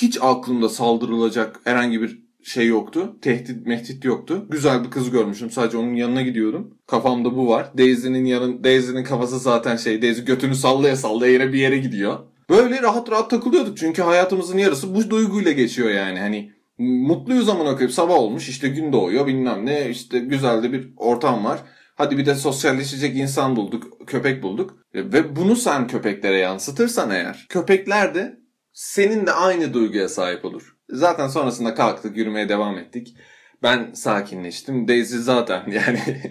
Hiç 0.01 0.17
aklımda 0.21 0.69
saldırılacak 0.69 1.59
herhangi 1.63 2.01
bir 2.01 2.25
şey 2.43 2.67
yoktu. 2.67 3.15
Tehdit 3.21 3.67
mehdit 3.67 4.05
yoktu. 4.05 4.45
Güzel 4.49 4.83
bir 4.83 4.91
kız 4.91 5.11
görmüşüm. 5.11 5.51
Sadece 5.51 5.77
onun 5.77 5.95
yanına 5.95 6.21
gidiyordum. 6.21 6.77
Kafamda 6.87 7.35
bu 7.35 7.49
var. 7.49 7.71
Daisy'nin 7.77 8.25
yanın 8.25 8.63
Daisy'nin 8.63 9.03
kafası 9.03 9.39
zaten 9.39 9.75
şey. 9.75 10.01
Daisy 10.01 10.21
götünü 10.21 10.55
sallaya 10.55 10.95
sallaya 10.95 11.33
yine 11.33 11.53
bir 11.53 11.59
yere 11.59 11.77
gidiyor. 11.77 12.19
Böyle 12.49 12.81
rahat 12.81 13.11
rahat 13.11 13.29
takılıyorduk. 13.29 13.77
Çünkü 13.77 14.01
hayatımızın 14.01 14.57
yarısı 14.57 14.95
bu 14.95 15.09
duyguyla 15.09 15.51
geçiyor 15.51 15.89
yani. 15.89 16.19
Hani 16.19 16.51
mutluyuz 16.77 17.45
zaman 17.45 17.67
okuyup 17.67 17.91
sabah 17.91 18.15
olmuş 18.15 18.49
işte 18.49 18.67
gün 18.67 18.93
doğuyor 18.93 19.27
bilmem 19.27 19.65
ne 19.65 19.89
işte 19.89 20.19
güzel 20.19 20.63
de 20.63 20.73
bir 20.73 20.93
ortam 20.97 21.45
var. 21.45 21.59
Hadi 21.95 22.17
bir 22.17 22.25
de 22.25 22.35
sosyalleşecek 22.35 23.17
insan 23.17 23.55
bulduk, 23.55 24.07
köpek 24.07 24.43
bulduk. 24.43 24.77
Ve 24.95 25.35
bunu 25.35 25.55
sen 25.55 25.87
köpeklere 25.87 26.37
yansıtırsan 26.37 27.11
eğer, 27.11 27.45
köpekler 27.49 28.15
de 28.15 28.44
senin 28.75 29.25
de 29.25 29.31
aynı 29.31 29.73
duyguya 29.73 30.09
sahip 30.09 30.45
olur. 30.45 30.77
Zaten 30.89 31.27
sonrasında 31.27 31.75
kalktık, 31.75 32.17
yürümeye 32.17 32.49
devam 32.49 32.77
ettik. 32.77 33.15
Ben 33.63 33.91
sakinleştim. 33.93 34.87
Daisy 34.87 35.17
zaten 35.17 35.63
yani. 35.71 36.21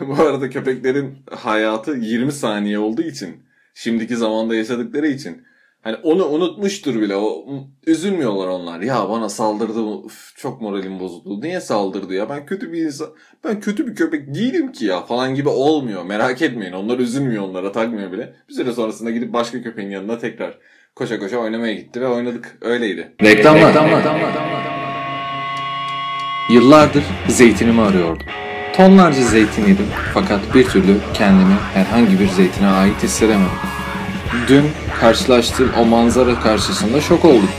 Bu 0.00 0.14
arada 0.14 0.50
köpeklerin 0.50 1.18
hayatı 1.30 1.96
20 1.96 2.32
saniye 2.32 2.78
olduğu 2.78 3.02
için, 3.02 3.42
şimdiki 3.74 4.16
zamanda 4.16 4.54
yaşadıkları 4.54 5.06
için 5.06 5.44
Hani 5.82 5.96
onu 6.02 6.28
unutmuştur 6.28 7.00
bile. 7.00 7.16
O 7.16 7.46
üzülmüyorlar 7.86 8.48
onlar. 8.48 8.80
Ya 8.80 9.08
bana 9.08 9.28
saldırdı. 9.28 9.80
Uf, 9.80 10.36
çok 10.36 10.60
moralim 10.60 11.00
bozuldu. 11.00 11.40
Niye 11.40 11.60
saldırdı 11.60 12.14
ya? 12.14 12.28
Ben 12.28 12.46
kötü 12.46 12.72
bir 12.72 12.84
insan. 12.84 13.08
Ben 13.44 13.60
kötü 13.60 13.86
bir 13.86 13.94
köpek 13.94 14.34
değilim 14.34 14.72
ki 14.72 14.84
ya 14.84 15.00
falan 15.00 15.34
gibi 15.34 15.48
olmuyor. 15.48 16.04
Merak 16.04 16.42
etmeyin. 16.42 16.72
Onlar 16.72 16.98
üzülmüyor 16.98 17.42
onlara 17.42 17.72
takmıyor 17.72 18.12
bile. 18.12 18.34
Bir 18.48 18.54
süre 18.54 18.72
sonrasında 18.72 19.10
gidip 19.10 19.32
başka 19.32 19.62
köpeğin 19.62 19.90
yanına 19.90 20.18
tekrar 20.18 20.58
Koşa 20.98 21.18
koşa 21.18 21.36
oynamaya 21.36 21.74
gitti 21.74 22.00
ve 22.00 22.06
oynadık. 22.06 22.56
Öyleydi. 22.60 23.12
Reklamlar. 23.22 23.74
Yıllardır 26.50 27.04
zeytinimi 27.28 27.82
arıyordum. 27.82 28.26
Tonlarca 28.76 29.22
zeytin 29.22 29.62
yedim 29.62 29.86
fakat 30.14 30.54
bir 30.54 30.64
türlü 30.64 30.96
kendimi 31.14 31.54
herhangi 31.74 32.20
bir 32.20 32.28
zeytine 32.28 32.66
ait 32.66 33.02
hissedemedim. 33.02 33.50
Dün 34.48 34.64
karşılaştığım 35.00 35.70
o 35.78 35.84
manzara 35.84 36.40
karşısında 36.40 37.00
şok 37.00 37.24
oldum. 37.24 37.50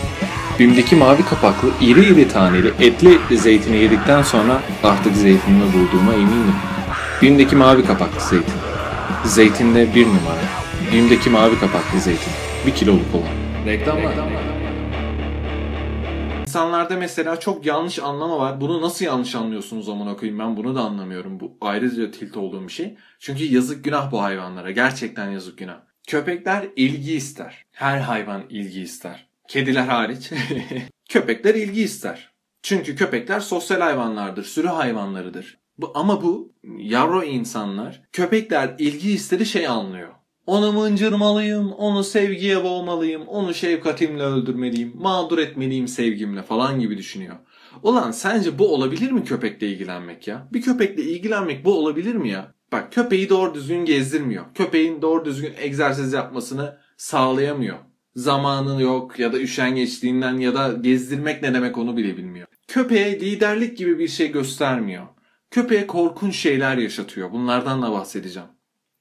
Bim'deki 0.59 0.95
mavi 0.95 1.25
kapaklı, 1.25 1.69
iri 1.81 2.05
iri 2.05 2.27
taneli, 2.27 2.67
etli 2.67 3.13
etli 3.13 3.37
zeytini 3.37 3.77
yedikten 3.77 4.21
sonra 4.21 4.61
artık 4.83 5.15
zeytinimi 5.15 5.73
bulduğuma 5.73 6.13
eminim. 6.13 6.55
Bim'deki 7.21 7.55
mavi 7.55 7.85
kapaklı 7.85 8.21
zeytin. 8.29 8.53
Zeytinde 9.25 9.95
bir 9.95 10.07
numara. 10.07 10.45
Bim'deki 10.93 11.29
mavi 11.29 11.59
kapaklı 11.59 11.99
zeytin. 11.99 12.33
Bir 12.69 12.75
kiloluk 12.75 13.15
olan. 13.15 13.65
Reklamlar. 13.65 14.13
İnsanlarda 16.41 16.97
mesela 16.97 17.39
çok 17.39 17.65
yanlış 17.65 17.99
anlama 17.99 18.39
var. 18.39 18.61
Bunu 18.61 18.81
nasıl 18.81 19.05
yanlış 19.05 19.35
anlıyorsunuz 19.35 19.89
amına 19.89 20.15
koyayım 20.15 20.39
ben 20.39 20.57
bunu 20.57 20.75
da 20.75 20.81
anlamıyorum. 20.81 21.39
Bu 21.39 21.57
ayrıca 21.61 22.11
tilt 22.11 22.37
olduğum 22.37 22.67
bir 22.67 22.71
şey. 22.71 22.97
Çünkü 23.19 23.43
yazık 23.43 23.83
günah 23.83 24.11
bu 24.11 24.21
hayvanlara. 24.21 24.71
Gerçekten 24.71 25.31
yazık 25.31 25.57
günah. 25.57 25.79
Köpekler 26.07 26.67
ilgi 26.75 27.13
ister. 27.13 27.65
Her 27.71 27.99
hayvan 27.99 28.43
ilgi 28.49 28.81
ister. 28.81 29.27
Kediler 29.47 29.87
hariç. 29.87 30.31
Köpekler 31.09 31.55
ilgi 31.55 31.81
ister. 31.81 32.31
Çünkü 32.63 32.95
köpekler 32.95 33.39
sosyal 33.39 33.81
hayvanlardır, 33.81 34.43
sürü 34.43 34.67
hayvanlarıdır. 34.67 35.57
Bu, 35.77 35.91
ama 35.95 36.23
bu 36.23 36.53
yavru 36.77 37.23
insanlar 37.23 38.01
köpekler 38.11 38.75
ilgi 38.79 39.11
istedi 39.11 39.45
şey 39.45 39.67
anlıyor. 39.67 40.18
Onu 40.49 40.73
mıncırmalıyım, 40.73 41.71
onu 41.71 42.03
sevgiye 42.03 42.63
boğmalıyım, 42.63 43.27
onu 43.27 43.53
şefkatimle 43.53 44.23
öldürmeliyim, 44.23 44.93
mağdur 44.95 45.37
etmeliyim 45.37 45.87
sevgimle 45.87 46.43
falan 46.43 46.79
gibi 46.79 46.97
düşünüyor. 46.97 47.35
Ulan 47.83 48.11
sence 48.11 48.59
bu 48.59 48.73
olabilir 48.73 49.11
mi 49.11 49.23
köpekle 49.23 49.67
ilgilenmek 49.67 50.27
ya? 50.27 50.47
Bir 50.53 50.61
köpekle 50.61 51.03
ilgilenmek 51.03 51.65
bu 51.65 51.73
olabilir 51.73 52.15
mi 52.15 52.29
ya? 52.29 52.53
Bak 52.71 52.93
köpeği 52.93 53.29
doğru 53.29 53.53
düzgün 53.53 53.85
gezdirmiyor. 53.85 54.45
Köpeğin 54.53 55.01
doğru 55.01 55.25
düzgün 55.25 55.53
egzersiz 55.57 56.13
yapmasını 56.13 56.77
sağlayamıyor. 56.97 57.77
Zamanı 58.15 58.81
yok 58.81 59.19
ya 59.19 59.33
da 59.33 59.39
üşengeçliğinden 59.39 60.37
ya 60.37 60.55
da 60.55 60.73
gezdirmek 60.81 61.41
ne 61.41 61.53
demek 61.53 61.77
onu 61.77 61.97
bile 61.97 62.17
bilmiyor. 62.17 62.47
Köpeğe 62.67 63.19
liderlik 63.19 63.77
gibi 63.77 63.99
bir 63.99 64.07
şey 64.07 64.31
göstermiyor. 64.31 65.07
Köpeğe 65.51 65.87
korkunç 65.87 66.35
şeyler 66.35 66.77
yaşatıyor. 66.77 67.31
Bunlardan 67.31 67.81
da 67.81 67.91
bahsedeceğim. 67.91 68.49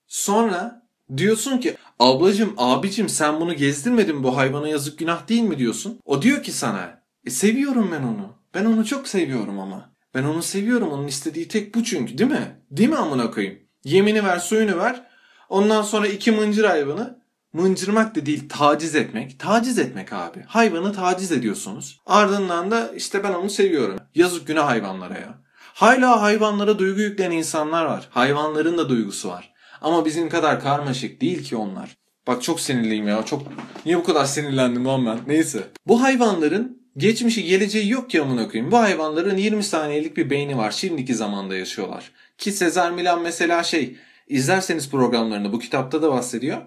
Sonra 0.07 0.77
diyorsun 1.16 1.58
ki 1.58 1.76
ablacım 1.98 2.54
abicim 2.56 3.08
sen 3.08 3.40
bunu 3.40 3.54
gezdirmedin 3.54 4.22
bu 4.22 4.36
hayvana 4.36 4.68
yazık 4.68 4.98
günah 4.98 5.28
değil 5.28 5.42
mi 5.42 5.58
diyorsun. 5.58 6.00
O 6.04 6.22
diyor 6.22 6.42
ki 6.42 6.52
sana 6.52 7.02
e 7.26 7.30
seviyorum 7.30 7.88
ben 7.92 8.02
onu. 8.02 8.38
Ben 8.54 8.64
onu 8.64 8.84
çok 8.84 9.08
seviyorum 9.08 9.58
ama. 9.58 9.92
Ben 10.14 10.24
onu 10.24 10.42
seviyorum 10.42 10.88
onun 10.88 11.06
istediği 11.06 11.48
tek 11.48 11.74
bu 11.74 11.84
çünkü 11.84 12.18
değil 12.18 12.30
mi? 12.30 12.62
Değil 12.70 12.88
mi 12.88 12.96
amına 12.96 13.30
koyayım? 13.30 13.58
Yemini 13.84 14.24
ver 14.24 14.38
suyunu 14.38 14.78
ver. 14.78 15.04
Ondan 15.48 15.82
sonra 15.82 16.06
iki 16.06 16.30
mıncır 16.30 16.64
hayvanı 16.64 17.18
mıncırmak 17.52 18.14
da 18.14 18.26
değil 18.26 18.48
taciz 18.48 18.94
etmek. 18.94 19.40
Taciz 19.40 19.78
etmek 19.78 20.12
abi. 20.12 20.44
Hayvanı 20.46 20.92
taciz 20.92 21.32
ediyorsunuz. 21.32 22.00
Ardından 22.06 22.70
da 22.70 22.92
işte 22.96 23.24
ben 23.24 23.32
onu 23.32 23.50
seviyorum. 23.50 23.98
Yazık 24.14 24.46
günah 24.46 24.66
hayvanlara 24.66 25.14
ya. 25.14 25.34
Hala 25.58 26.22
hayvanlara 26.22 26.78
duygu 26.78 27.00
yükleyen 27.00 27.30
insanlar 27.30 27.84
var. 27.84 28.08
Hayvanların 28.10 28.78
da 28.78 28.88
duygusu 28.88 29.28
var. 29.28 29.52
Ama 29.80 30.04
bizim 30.04 30.28
kadar 30.28 30.61
karmaşık 30.61 31.20
değil 31.20 31.44
ki 31.44 31.56
onlar. 31.56 31.97
Bak 32.26 32.42
çok 32.42 32.61
sinirliyim 32.61 33.08
ya. 33.08 33.25
Çok 33.25 33.42
niye 33.87 33.97
bu 33.97 34.04
kadar 34.04 34.25
sinirlendim 34.25 34.87
lan 34.87 35.06
ben? 35.06 35.18
Neyse. 35.26 35.62
Bu 35.87 36.02
hayvanların 36.02 36.82
geçmişi 36.97 37.44
geleceği 37.44 37.90
yok 37.90 38.11
ki 38.11 38.23
amına 38.23 38.49
koyayım. 38.49 38.73
Bu 38.73 38.78
hayvanların 38.78 39.37
20 39.37 39.62
saniyelik 39.62 40.16
bir 40.16 40.30
beyni 40.30 40.58
var. 40.58 40.70
Şimdiki 40.70 41.14
zamanda 41.14 41.56
yaşıyorlar. 41.56 42.12
Ki 42.38 42.52
Sezar 42.52 42.90
Milan 42.90 43.23
mesela 43.23 43.62
şey 43.62 43.97
izlerseniz 44.28 44.90
programlarını 44.90 45.52
bu 45.52 45.58
kitapta 45.58 46.02
da 46.02 46.11
bahsediyor. 46.11 46.58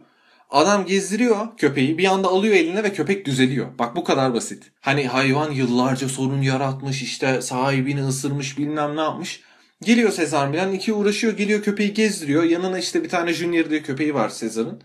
Adam 0.50 0.86
gezdiriyor 0.86 1.48
köpeği 1.58 1.98
bir 1.98 2.06
anda 2.06 2.28
alıyor 2.28 2.56
eline 2.56 2.84
ve 2.84 2.94
köpek 2.94 3.26
düzeliyor. 3.26 3.68
Bak 3.80 3.96
bu 3.96 4.04
kadar 4.04 4.34
basit. 4.34 4.72
Hani 4.82 5.08
hayvan 5.08 5.52
yıllarca 5.52 6.10
sorun 6.10 6.42
yaratmış 6.42 7.02
işte 7.02 7.42
sahibini 7.42 8.04
ısırmış 8.08 8.58
bilmem 8.58 8.96
ne 8.96 9.02
yapmış. 9.02 9.42
Geliyor 9.86 10.12
Sezar 10.12 10.48
Milan 10.48 10.74
iki 10.74 10.94
uğraşıyor 10.94 11.38
geliyor 11.38 11.64
köpeği 11.64 11.94
gezdiriyor. 11.94 12.44
Yanına 12.44 12.80
işte 12.80 13.04
bir 13.04 13.10
tane 13.10 13.34
Junior 13.34 13.70
diye 13.70 13.82
köpeği 13.82 14.14
var 14.14 14.30
Sezar'ın. 14.30 14.82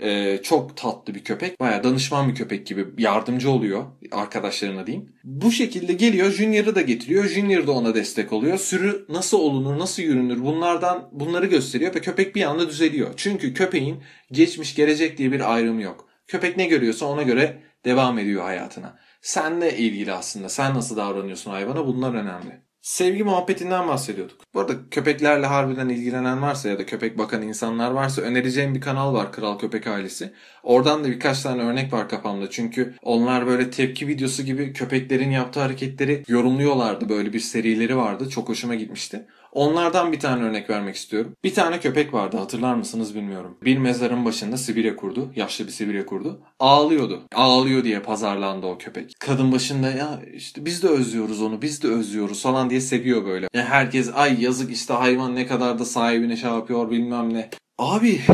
Ee, 0.00 0.40
çok 0.42 0.76
tatlı 0.76 1.14
bir 1.14 1.24
köpek. 1.24 1.60
Baya 1.60 1.84
danışman 1.84 2.28
bir 2.28 2.34
köpek 2.34 2.66
gibi 2.66 2.86
yardımcı 2.98 3.50
oluyor 3.50 3.84
arkadaşlarına 4.12 4.86
diyeyim. 4.86 5.12
Bu 5.24 5.52
şekilde 5.52 5.92
geliyor 5.92 6.30
Junior'ı 6.30 6.74
da 6.74 6.80
getiriyor. 6.80 7.24
Junior 7.24 7.66
da 7.66 7.72
ona 7.72 7.94
destek 7.94 8.32
oluyor. 8.32 8.58
Sürü 8.58 9.06
nasıl 9.08 9.38
olunur, 9.38 9.78
nasıl 9.78 10.02
yürünür 10.02 10.44
bunlardan 10.44 11.08
bunları 11.12 11.46
gösteriyor 11.46 11.94
ve 11.94 12.00
köpek 12.00 12.36
bir 12.36 12.42
anda 12.42 12.68
düzeliyor. 12.68 13.14
Çünkü 13.16 13.54
köpeğin 13.54 14.02
geçmiş 14.32 14.74
gelecek 14.74 15.18
diye 15.18 15.32
bir 15.32 15.54
ayrımı 15.54 15.82
yok. 15.82 16.08
Köpek 16.26 16.56
ne 16.56 16.66
görüyorsa 16.66 17.06
ona 17.06 17.22
göre 17.22 17.62
devam 17.84 18.18
ediyor 18.18 18.42
hayatına. 18.42 18.98
Senle 19.22 19.76
ilgili 19.76 20.12
aslında. 20.12 20.48
Sen 20.48 20.74
nasıl 20.74 20.96
davranıyorsun 20.96 21.50
hayvana 21.50 21.86
bunlar 21.86 22.14
önemli. 22.14 22.67
Sevgi 22.88 23.24
muhabbetinden 23.24 23.88
bahsediyorduk. 23.88 24.40
Bu 24.54 24.60
arada 24.60 24.72
köpeklerle 24.90 25.46
harbiden 25.46 25.88
ilgilenen 25.88 26.42
varsa 26.42 26.68
ya 26.68 26.78
da 26.78 26.86
köpek 26.86 27.18
bakan 27.18 27.42
insanlar 27.42 27.90
varsa 27.90 28.22
önereceğim 28.22 28.74
bir 28.74 28.80
kanal 28.80 29.14
var 29.14 29.32
Kral 29.32 29.58
Köpek 29.58 29.86
Ailesi. 29.86 30.32
Oradan 30.62 31.04
da 31.04 31.08
birkaç 31.08 31.42
tane 31.42 31.62
örnek 31.62 31.92
var 31.92 32.08
kafamda. 32.08 32.50
Çünkü 32.50 32.94
onlar 33.02 33.46
böyle 33.46 33.70
tepki 33.70 34.08
videosu 34.08 34.42
gibi 34.42 34.72
köpeklerin 34.72 35.30
yaptığı 35.30 35.60
hareketleri 35.60 36.22
yorumluyorlardı. 36.28 37.08
Böyle 37.08 37.32
bir 37.32 37.40
serileri 37.40 37.96
vardı. 37.96 38.28
Çok 38.28 38.48
hoşuma 38.48 38.74
gitmişti. 38.74 39.26
Onlardan 39.52 40.12
bir 40.12 40.20
tane 40.20 40.44
örnek 40.44 40.70
vermek 40.70 40.96
istiyorum. 40.96 41.34
Bir 41.44 41.54
tane 41.54 41.80
köpek 41.80 42.14
vardı 42.14 42.36
hatırlar 42.36 42.74
mısınız 42.74 43.14
bilmiyorum. 43.14 43.58
Bir 43.64 43.78
mezarın 43.78 44.24
başında 44.24 44.56
Sibirya 44.56 44.96
kurdu. 44.96 45.32
Yaşlı 45.36 45.66
bir 45.66 45.72
Sibirya 45.72 46.06
kurdu. 46.06 46.40
Ağlıyordu. 46.58 47.22
Ağlıyor 47.34 47.84
diye 47.84 48.00
pazarlandı 48.00 48.66
o 48.66 48.78
köpek. 48.78 49.12
Kadın 49.20 49.52
başında 49.52 49.90
ya 49.90 50.20
işte 50.34 50.64
biz 50.64 50.82
de 50.82 50.88
özlüyoruz 50.88 51.42
onu 51.42 51.62
biz 51.62 51.82
de 51.82 51.88
özlüyoruz 51.88 52.42
falan 52.42 52.70
diye 52.70 52.80
seviyor 52.80 53.24
böyle. 53.24 53.48
Ya 53.54 53.64
herkes 53.64 54.10
ay 54.14 54.42
yazık 54.42 54.72
işte 54.72 54.94
hayvan 54.94 55.34
ne 55.34 55.46
kadar 55.46 55.78
da 55.78 55.84
sahibine 55.84 56.36
şey 56.36 56.50
yapıyor 56.50 56.90
bilmem 56.90 57.34
ne. 57.34 57.50
Abi 57.78 58.20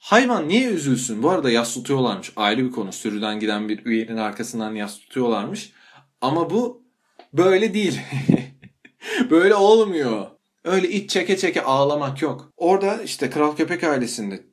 Hayvan 0.00 0.48
niye 0.48 0.68
üzülsün? 0.68 1.22
Bu 1.22 1.30
arada 1.30 1.50
yas 1.50 1.74
tutuyorlarmış. 1.74 2.32
Ayrı 2.36 2.64
bir 2.64 2.70
konu. 2.70 2.92
Sürüden 2.92 3.40
giden 3.40 3.68
bir 3.68 3.86
üyenin 3.86 4.16
arkasından 4.16 4.74
yas 4.74 4.98
tutuyorlarmış. 4.98 5.72
Ama 6.20 6.50
bu 6.50 6.82
böyle 7.32 7.74
değil. 7.74 8.00
böyle 9.30 9.54
olmuyor. 9.54 10.26
Öyle 10.64 10.88
iç 10.88 11.10
çeke 11.10 11.36
çeke 11.36 11.62
ağlamak 11.62 12.22
yok. 12.22 12.50
Orada 12.56 13.02
işte 13.02 13.30
Kral 13.30 13.56
Köpek 13.56 13.84
ailesinde 13.84 14.50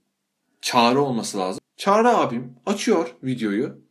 Çağrı 0.62 1.02
olması 1.02 1.38
lazım. 1.38 1.62
Çağrı 1.78 2.10
abim 2.10 2.56
açıyor 2.66 3.16
videoyu. 3.24 3.82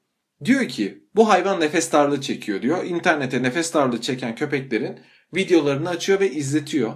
Diyor 0.44 0.68
ki 0.68 1.04
bu 1.14 1.28
hayvan 1.28 1.60
nefes 1.60 1.92
darlığı 1.92 2.20
çekiyor 2.20 2.62
diyor. 2.62 2.84
İnternete 2.84 3.42
nefes 3.42 3.74
darlığı 3.74 4.00
çeken 4.00 4.34
köpeklerin 4.34 5.00
videolarını 5.34 5.88
açıyor 5.88 6.20
ve 6.20 6.30
izletiyor. 6.30 6.92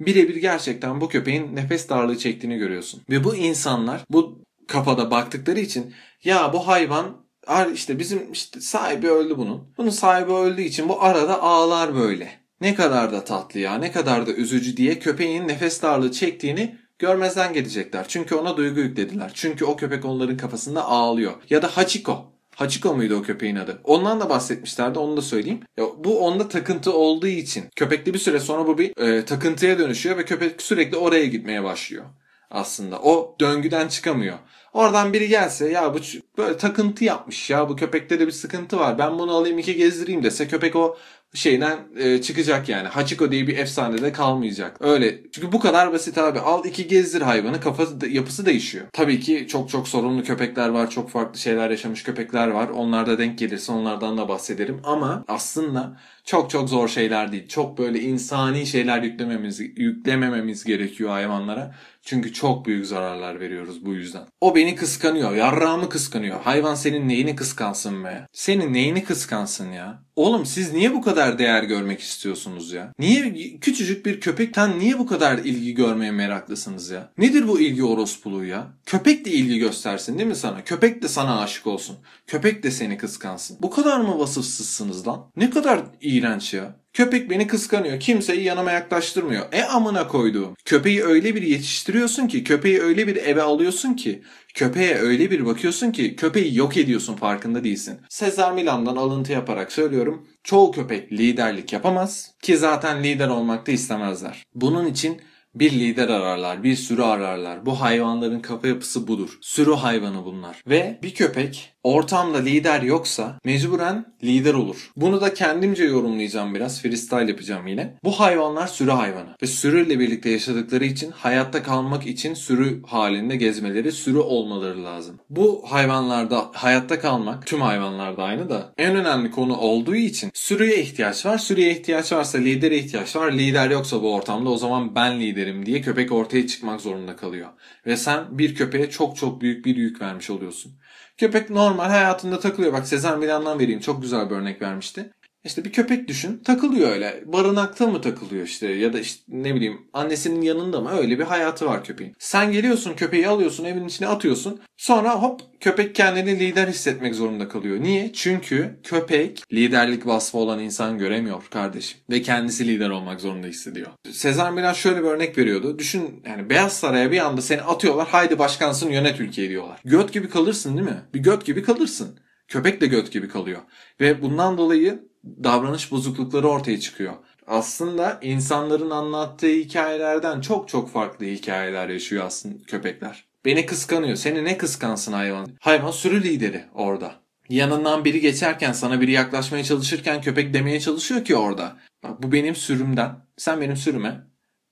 Birebir 0.00 0.36
gerçekten 0.36 1.00
bu 1.00 1.08
köpeğin 1.08 1.56
nefes 1.56 1.88
darlığı 1.88 2.18
çektiğini 2.18 2.58
görüyorsun. 2.58 3.02
Ve 3.10 3.24
bu 3.24 3.36
insanlar 3.36 4.00
bu 4.10 4.44
kafada 4.68 5.10
baktıkları 5.10 5.60
için 5.60 5.94
ya 6.24 6.52
bu 6.52 6.66
hayvan 6.66 7.26
işte 7.74 7.98
bizim 7.98 8.32
işte 8.32 8.60
sahibi 8.60 9.10
öldü 9.10 9.36
bunun. 9.36 9.74
Bunun 9.78 9.90
sahibi 9.90 10.32
öldüğü 10.32 10.62
için 10.62 10.88
bu 10.88 11.02
arada 11.02 11.42
ağlar 11.42 11.94
böyle. 11.94 12.41
Ne 12.62 12.74
kadar 12.74 13.12
da 13.12 13.24
tatlı 13.24 13.60
ya 13.60 13.74
ne 13.74 13.92
kadar 13.92 14.26
da 14.26 14.32
üzücü 14.32 14.76
diye 14.76 14.98
köpeğin 14.98 15.48
nefes 15.48 15.82
darlığı 15.82 16.12
çektiğini 16.12 16.76
görmezden 16.98 17.52
gelecekler. 17.52 18.04
Çünkü 18.08 18.34
ona 18.34 18.56
duygu 18.56 18.80
yüklediler. 18.80 19.30
Çünkü 19.34 19.64
o 19.64 19.76
köpek 19.76 20.04
onların 20.04 20.36
kafasında 20.36 20.84
ağlıyor. 20.84 21.32
Ya 21.50 21.62
da 21.62 21.76
Hachiko. 21.76 22.32
Hachiko 22.56 22.94
muydu 22.94 23.16
o 23.16 23.22
köpeğin 23.22 23.56
adı? 23.56 23.80
Ondan 23.84 24.20
da 24.20 24.30
bahsetmişlerdi 24.30 24.98
onu 24.98 25.16
da 25.16 25.22
söyleyeyim. 25.22 25.60
Ya 25.76 25.84
bu 26.04 26.20
onda 26.20 26.48
takıntı 26.48 26.92
olduğu 26.92 27.26
için 27.26 27.64
köpekli 27.76 28.14
bir 28.14 28.18
süre 28.18 28.40
sonra 28.40 28.66
bu 28.66 28.78
bir 28.78 28.98
e, 28.98 29.24
takıntıya 29.24 29.78
dönüşüyor 29.78 30.18
ve 30.18 30.24
köpek 30.24 30.62
sürekli 30.62 30.96
oraya 30.96 31.26
gitmeye 31.26 31.64
başlıyor. 31.64 32.04
Aslında 32.50 32.98
o 32.98 33.36
döngüden 33.40 33.88
çıkamıyor. 33.88 34.38
Oradan 34.72 35.12
biri 35.12 35.28
gelse 35.28 35.68
ya 35.68 35.94
bu 35.94 35.98
böyle 36.38 36.56
takıntı 36.56 37.04
yapmış 37.04 37.50
ya 37.50 37.68
bu 37.68 37.76
köpekte 37.76 38.20
de 38.20 38.26
bir 38.26 38.32
sıkıntı 38.32 38.78
var. 38.78 38.98
Ben 38.98 39.18
bunu 39.18 39.32
alayım 39.32 39.58
iki 39.58 39.76
gezdireyim 39.76 40.22
dese 40.22 40.48
köpek 40.48 40.76
o 40.76 40.96
şeyden 41.34 41.78
e, 41.96 42.22
çıkacak 42.22 42.68
yani. 42.68 42.88
Hachiko 42.88 43.32
diye 43.32 43.46
bir 43.46 43.58
efsanede 43.58 44.12
kalmayacak. 44.12 44.76
Öyle. 44.80 45.20
Çünkü 45.32 45.52
bu 45.52 45.60
kadar 45.60 45.92
basit 45.92 46.18
abi. 46.18 46.38
Al 46.38 46.64
iki 46.64 46.86
gezdir 46.88 47.20
hayvanı 47.20 47.60
kafası 47.60 48.08
yapısı 48.08 48.46
değişiyor. 48.46 48.84
Tabii 48.92 49.20
ki 49.20 49.46
çok 49.48 49.68
çok 49.68 49.88
sorunlu 49.88 50.22
köpekler 50.22 50.68
var. 50.68 50.90
Çok 50.90 51.10
farklı 51.10 51.38
şeyler 51.38 51.70
yaşamış 51.70 52.02
köpekler 52.02 52.48
var. 52.48 52.68
Onlar 52.68 53.06
da 53.06 53.18
denk 53.18 53.38
gelirse 53.38 53.72
onlardan 53.72 54.18
da 54.18 54.28
bahsederim. 54.28 54.80
Ama 54.84 55.24
aslında 55.28 55.96
çok 56.24 56.50
çok 56.50 56.68
zor 56.68 56.88
şeyler 56.88 57.32
değil. 57.32 57.48
Çok 57.48 57.78
böyle 57.78 58.00
insani 58.00 58.66
şeyler 58.66 59.02
yüklememiz, 59.02 59.60
yüklemememiz 59.60 60.64
gerekiyor 60.64 61.10
hayvanlara. 61.10 61.74
Çünkü 62.04 62.32
çok 62.32 62.66
büyük 62.66 62.86
zararlar 62.86 63.40
veriyoruz 63.40 63.84
bu 63.84 63.94
yüzden. 63.94 64.22
O 64.40 64.54
beni 64.54 64.74
kıskanıyor. 64.76 65.34
Yarrağımı 65.36 65.88
kıskanıyor. 65.88 66.40
Hayvan 66.40 66.74
senin 66.74 67.08
neyini 67.08 67.36
kıskansın 67.36 68.04
be? 68.04 68.26
Senin 68.32 68.72
neyini 68.72 69.04
kıskansın 69.04 69.72
ya? 69.72 70.02
Oğlum 70.16 70.46
siz 70.46 70.72
niye 70.72 70.94
bu 70.94 71.02
kadar 71.22 71.38
değer 71.38 71.62
görmek 71.62 72.00
istiyorsunuz 72.00 72.72
ya? 72.72 72.92
Niye 72.98 73.58
küçücük 73.60 74.06
bir 74.06 74.20
köpekten 74.20 74.78
niye 74.78 74.98
bu 74.98 75.06
kadar 75.06 75.38
ilgi 75.38 75.74
görmeye 75.74 76.10
meraklısınız 76.12 76.90
ya? 76.90 77.12
Nedir 77.18 77.48
bu 77.48 77.60
ilgi 77.60 77.84
orospuluğu 77.84 78.44
ya? 78.44 78.66
Köpek 78.86 79.24
de 79.24 79.30
ilgi 79.30 79.58
göstersin 79.58 80.18
değil 80.18 80.28
mi 80.28 80.36
sana? 80.36 80.64
Köpek 80.64 81.02
de 81.02 81.08
sana 81.08 81.40
aşık 81.40 81.66
olsun. 81.66 81.96
Köpek 82.26 82.62
de 82.62 82.70
seni 82.70 82.98
kıskansın. 82.98 83.56
Bu 83.60 83.70
kadar 83.70 84.00
mı 84.00 84.18
vasıfsızsınız 84.18 85.06
lan? 85.06 85.30
Ne 85.36 85.50
kadar 85.50 85.80
iğrenç 86.00 86.54
ya. 86.54 86.81
Köpek 86.92 87.30
beni 87.30 87.46
kıskanıyor. 87.46 88.00
Kimseyi 88.00 88.44
yanıma 88.44 88.72
yaklaştırmıyor. 88.72 89.46
E 89.52 89.64
amına 89.64 90.08
koyduğum. 90.08 90.56
Köpeği 90.64 91.02
öyle 91.02 91.34
bir 91.34 91.42
yetiştiriyorsun 91.42 92.26
ki, 92.26 92.44
köpeği 92.44 92.80
öyle 92.80 93.06
bir 93.06 93.16
eve 93.16 93.42
alıyorsun 93.42 93.94
ki, 93.94 94.22
köpeğe 94.54 94.94
öyle 94.94 95.30
bir 95.30 95.46
bakıyorsun 95.46 95.92
ki 95.92 96.16
köpeği 96.16 96.56
yok 96.56 96.76
ediyorsun 96.76 97.16
farkında 97.16 97.64
değilsin. 97.64 98.00
Sezar 98.08 98.52
Milan'dan 98.52 98.96
alıntı 98.96 99.32
yaparak 99.32 99.72
söylüyorum. 99.72 100.28
Çoğu 100.44 100.72
köpek 100.72 101.12
liderlik 101.12 101.72
yapamaz 101.72 102.30
ki 102.42 102.56
zaten 102.56 103.04
lider 103.04 103.28
olmak 103.28 103.66
da 103.66 103.72
istemezler. 103.72 104.44
Bunun 104.54 104.86
için 104.86 105.20
bir 105.54 105.72
lider 105.72 106.08
ararlar, 106.08 106.62
bir 106.62 106.76
sürü 106.76 107.02
ararlar. 107.02 107.66
Bu 107.66 107.80
hayvanların 107.80 108.40
kafa 108.40 108.68
yapısı 108.68 109.08
budur. 109.08 109.38
Sürü 109.40 109.74
hayvanı 109.74 110.24
bunlar. 110.24 110.62
Ve 110.66 110.98
bir 111.02 111.14
köpek 111.14 111.72
ortamda 111.82 112.38
lider 112.38 112.82
yoksa 112.82 113.38
mecburen 113.44 114.14
lider 114.24 114.54
olur. 114.54 114.90
Bunu 114.96 115.20
da 115.20 115.34
kendimce 115.34 115.84
yorumlayacağım 115.84 116.54
biraz. 116.54 116.82
Freestyle 116.82 117.30
yapacağım 117.30 117.66
yine. 117.66 117.94
Bu 118.04 118.12
hayvanlar 118.12 118.66
sürü 118.66 118.90
hayvanı. 118.90 119.36
Ve 119.42 119.46
sürüyle 119.46 119.98
birlikte 119.98 120.30
yaşadıkları 120.30 120.84
için 120.84 121.10
hayatta 121.10 121.62
kalmak 121.62 122.06
için 122.06 122.34
sürü 122.34 122.82
halinde 122.82 123.36
gezmeleri, 123.36 123.92
sürü 123.92 124.18
olmaları 124.18 124.84
lazım. 124.84 125.20
Bu 125.30 125.64
hayvanlarda 125.68 126.50
hayatta 126.52 127.00
kalmak, 127.00 127.46
tüm 127.46 127.60
hayvanlarda 127.60 128.22
aynı 128.22 128.50
da 128.50 128.72
en 128.78 128.96
önemli 128.96 129.30
konu 129.30 129.56
olduğu 129.56 129.94
için 129.94 130.30
sürüye 130.34 130.82
ihtiyaç 130.82 131.26
var. 131.26 131.38
Sürüye 131.38 131.72
ihtiyaç 131.72 132.12
varsa 132.12 132.38
lidere 132.38 132.76
ihtiyaç 132.76 133.16
var. 133.16 133.32
Lider 133.32 133.70
yoksa 133.70 134.02
bu 134.02 134.14
ortamda 134.14 134.50
o 134.50 134.56
zaman 134.56 134.94
ben 134.94 135.20
liderim 135.42 135.66
diye 135.66 135.80
köpek 135.80 136.12
ortaya 136.12 136.46
çıkmak 136.46 136.80
zorunda 136.80 137.16
kalıyor. 137.16 137.48
Ve 137.86 137.96
sen 137.96 138.38
bir 138.38 138.54
köpeğe 138.54 138.90
çok 138.90 139.16
çok 139.16 139.40
büyük 139.40 139.64
bir 139.64 139.76
yük 139.76 140.00
vermiş 140.00 140.30
oluyorsun. 140.30 140.72
Köpek 141.16 141.50
normal 141.50 141.88
hayatında 141.88 142.40
takılıyor. 142.40 142.72
Bak 142.72 142.86
Sezen 142.86 143.18
Milan'dan 143.18 143.58
vereyim. 143.58 143.80
Çok 143.80 144.02
güzel 144.02 144.30
bir 144.30 144.34
örnek 144.34 144.62
vermişti. 144.62 145.10
İşte 145.44 145.64
bir 145.64 145.72
köpek 145.72 146.08
düşün 146.08 146.38
takılıyor 146.44 146.90
öyle. 146.90 147.22
Barınakta 147.26 147.86
mı 147.86 148.00
takılıyor 148.00 148.46
işte 148.46 148.68
ya 148.68 148.92
da 148.92 149.00
işte 149.00 149.22
ne 149.28 149.54
bileyim 149.54 149.80
annesinin 149.92 150.42
yanında 150.42 150.80
mı 150.80 150.90
öyle 150.90 151.18
bir 151.18 151.24
hayatı 151.24 151.66
var 151.66 151.84
köpeğin. 151.84 152.14
Sen 152.18 152.52
geliyorsun 152.52 152.94
köpeği 152.94 153.28
alıyorsun 153.28 153.64
evin 153.64 153.86
içine 153.88 154.08
atıyorsun. 154.08 154.60
Sonra 154.76 155.22
hop 155.22 155.40
köpek 155.60 155.94
kendini 155.94 156.38
lider 156.38 156.68
hissetmek 156.68 157.14
zorunda 157.14 157.48
kalıyor. 157.48 157.80
Niye? 157.80 158.12
Çünkü 158.12 158.80
köpek 158.82 159.42
liderlik 159.52 160.06
vasfı 160.06 160.38
olan 160.38 160.60
insan 160.60 160.98
göremiyor 160.98 161.42
kardeşim. 161.50 161.98
Ve 162.10 162.22
kendisi 162.22 162.68
lider 162.68 162.90
olmak 162.90 163.20
zorunda 163.20 163.46
hissediyor. 163.46 163.90
Sezar 164.12 164.50
Milan 164.50 164.72
şöyle 164.72 164.98
bir 164.98 165.08
örnek 165.08 165.38
veriyordu. 165.38 165.78
Düşün 165.78 166.22
yani 166.26 166.50
Beyaz 166.50 166.72
Saray'a 166.72 167.10
bir 167.10 167.26
anda 167.26 167.42
seni 167.42 167.62
atıyorlar 167.62 168.08
haydi 168.08 168.38
başkansın 168.38 168.90
yönet 168.90 169.20
ülkeyi 169.20 169.48
diyorlar. 169.48 169.80
Göt 169.84 170.12
gibi 170.12 170.28
kalırsın 170.28 170.76
değil 170.76 170.88
mi? 170.88 171.02
Bir 171.14 171.20
göt 171.20 171.44
gibi 171.44 171.62
kalırsın. 171.62 172.18
Köpek 172.48 172.80
de 172.80 172.86
göt 172.86 173.12
gibi 173.12 173.28
kalıyor. 173.28 173.60
Ve 174.00 174.22
bundan 174.22 174.58
dolayı 174.58 175.11
davranış 175.24 175.90
bozuklukları 175.90 176.48
ortaya 176.48 176.80
çıkıyor. 176.80 177.14
Aslında 177.46 178.18
insanların 178.22 178.90
anlattığı 178.90 179.46
hikayelerden 179.46 180.40
çok 180.40 180.68
çok 180.68 180.90
farklı 180.90 181.26
hikayeler 181.26 181.88
yaşıyor 181.88 182.24
aslında 182.26 182.54
köpekler. 182.66 183.24
Beni 183.44 183.66
kıskanıyor. 183.66 184.16
Seni 184.16 184.44
ne 184.44 184.58
kıskansın 184.58 185.12
hayvan? 185.12 185.46
Hayvan 185.60 185.90
sürü 185.90 186.22
lideri 186.22 186.64
orada. 186.74 187.14
Yanından 187.48 188.04
biri 188.04 188.20
geçerken 188.20 188.72
sana 188.72 189.00
biri 189.00 189.10
yaklaşmaya 189.10 189.64
çalışırken 189.64 190.20
köpek 190.20 190.54
demeye 190.54 190.80
çalışıyor 190.80 191.24
ki 191.24 191.36
orada. 191.36 191.76
Bak 192.02 192.22
bu 192.22 192.32
benim 192.32 192.54
sürümden. 192.54 193.26
Sen 193.36 193.60
benim 193.60 193.76
sürüme. 193.76 194.20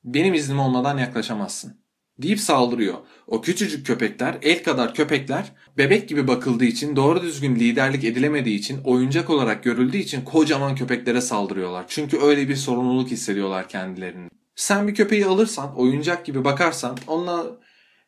Benim 0.05 0.35
iznim 0.35 0.61
olmadan 0.61 0.99
yaklaşamazsın 0.99 1.80
deyip 2.23 2.41
saldırıyor. 2.41 2.95
O 3.27 3.41
küçücük 3.41 3.87
köpekler, 3.87 4.39
el 4.43 4.63
kadar 4.63 4.95
köpekler 4.95 5.53
bebek 5.79 6.09
gibi 6.09 6.29
bakıldığı 6.29 6.65
için, 6.65 6.97
doğru 6.97 7.23
düzgün 7.23 7.55
liderlik 7.55 8.05
edilemediği 8.05 8.59
için, 8.59 8.81
oyuncak 8.85 9.31
olarak 9.31 9.65
görüldüğü 9.65 9.97
için 9.97 10.25
kocaman 10.25 10.75
köpeklere 10.75 11.21
saldırıyorlar. 11.21 11.85
Çünkü 11.89 12.19
öyle 12.19 12.49
bir 12.49 12.57
sorumluluk 12.57 13.11
hissediyorlar 13.11 13.69
kendilerini. 13.69 14.29
Sen 14.55 14.89
bir 14.89 14.95
köpeği 14.95 15.27
alırsan, 15.27 15.77
oyuncak 15.77 16.27
gibi 16.27 16.45
bakarsan, 16.45 16.99
onunla 17.07 17.61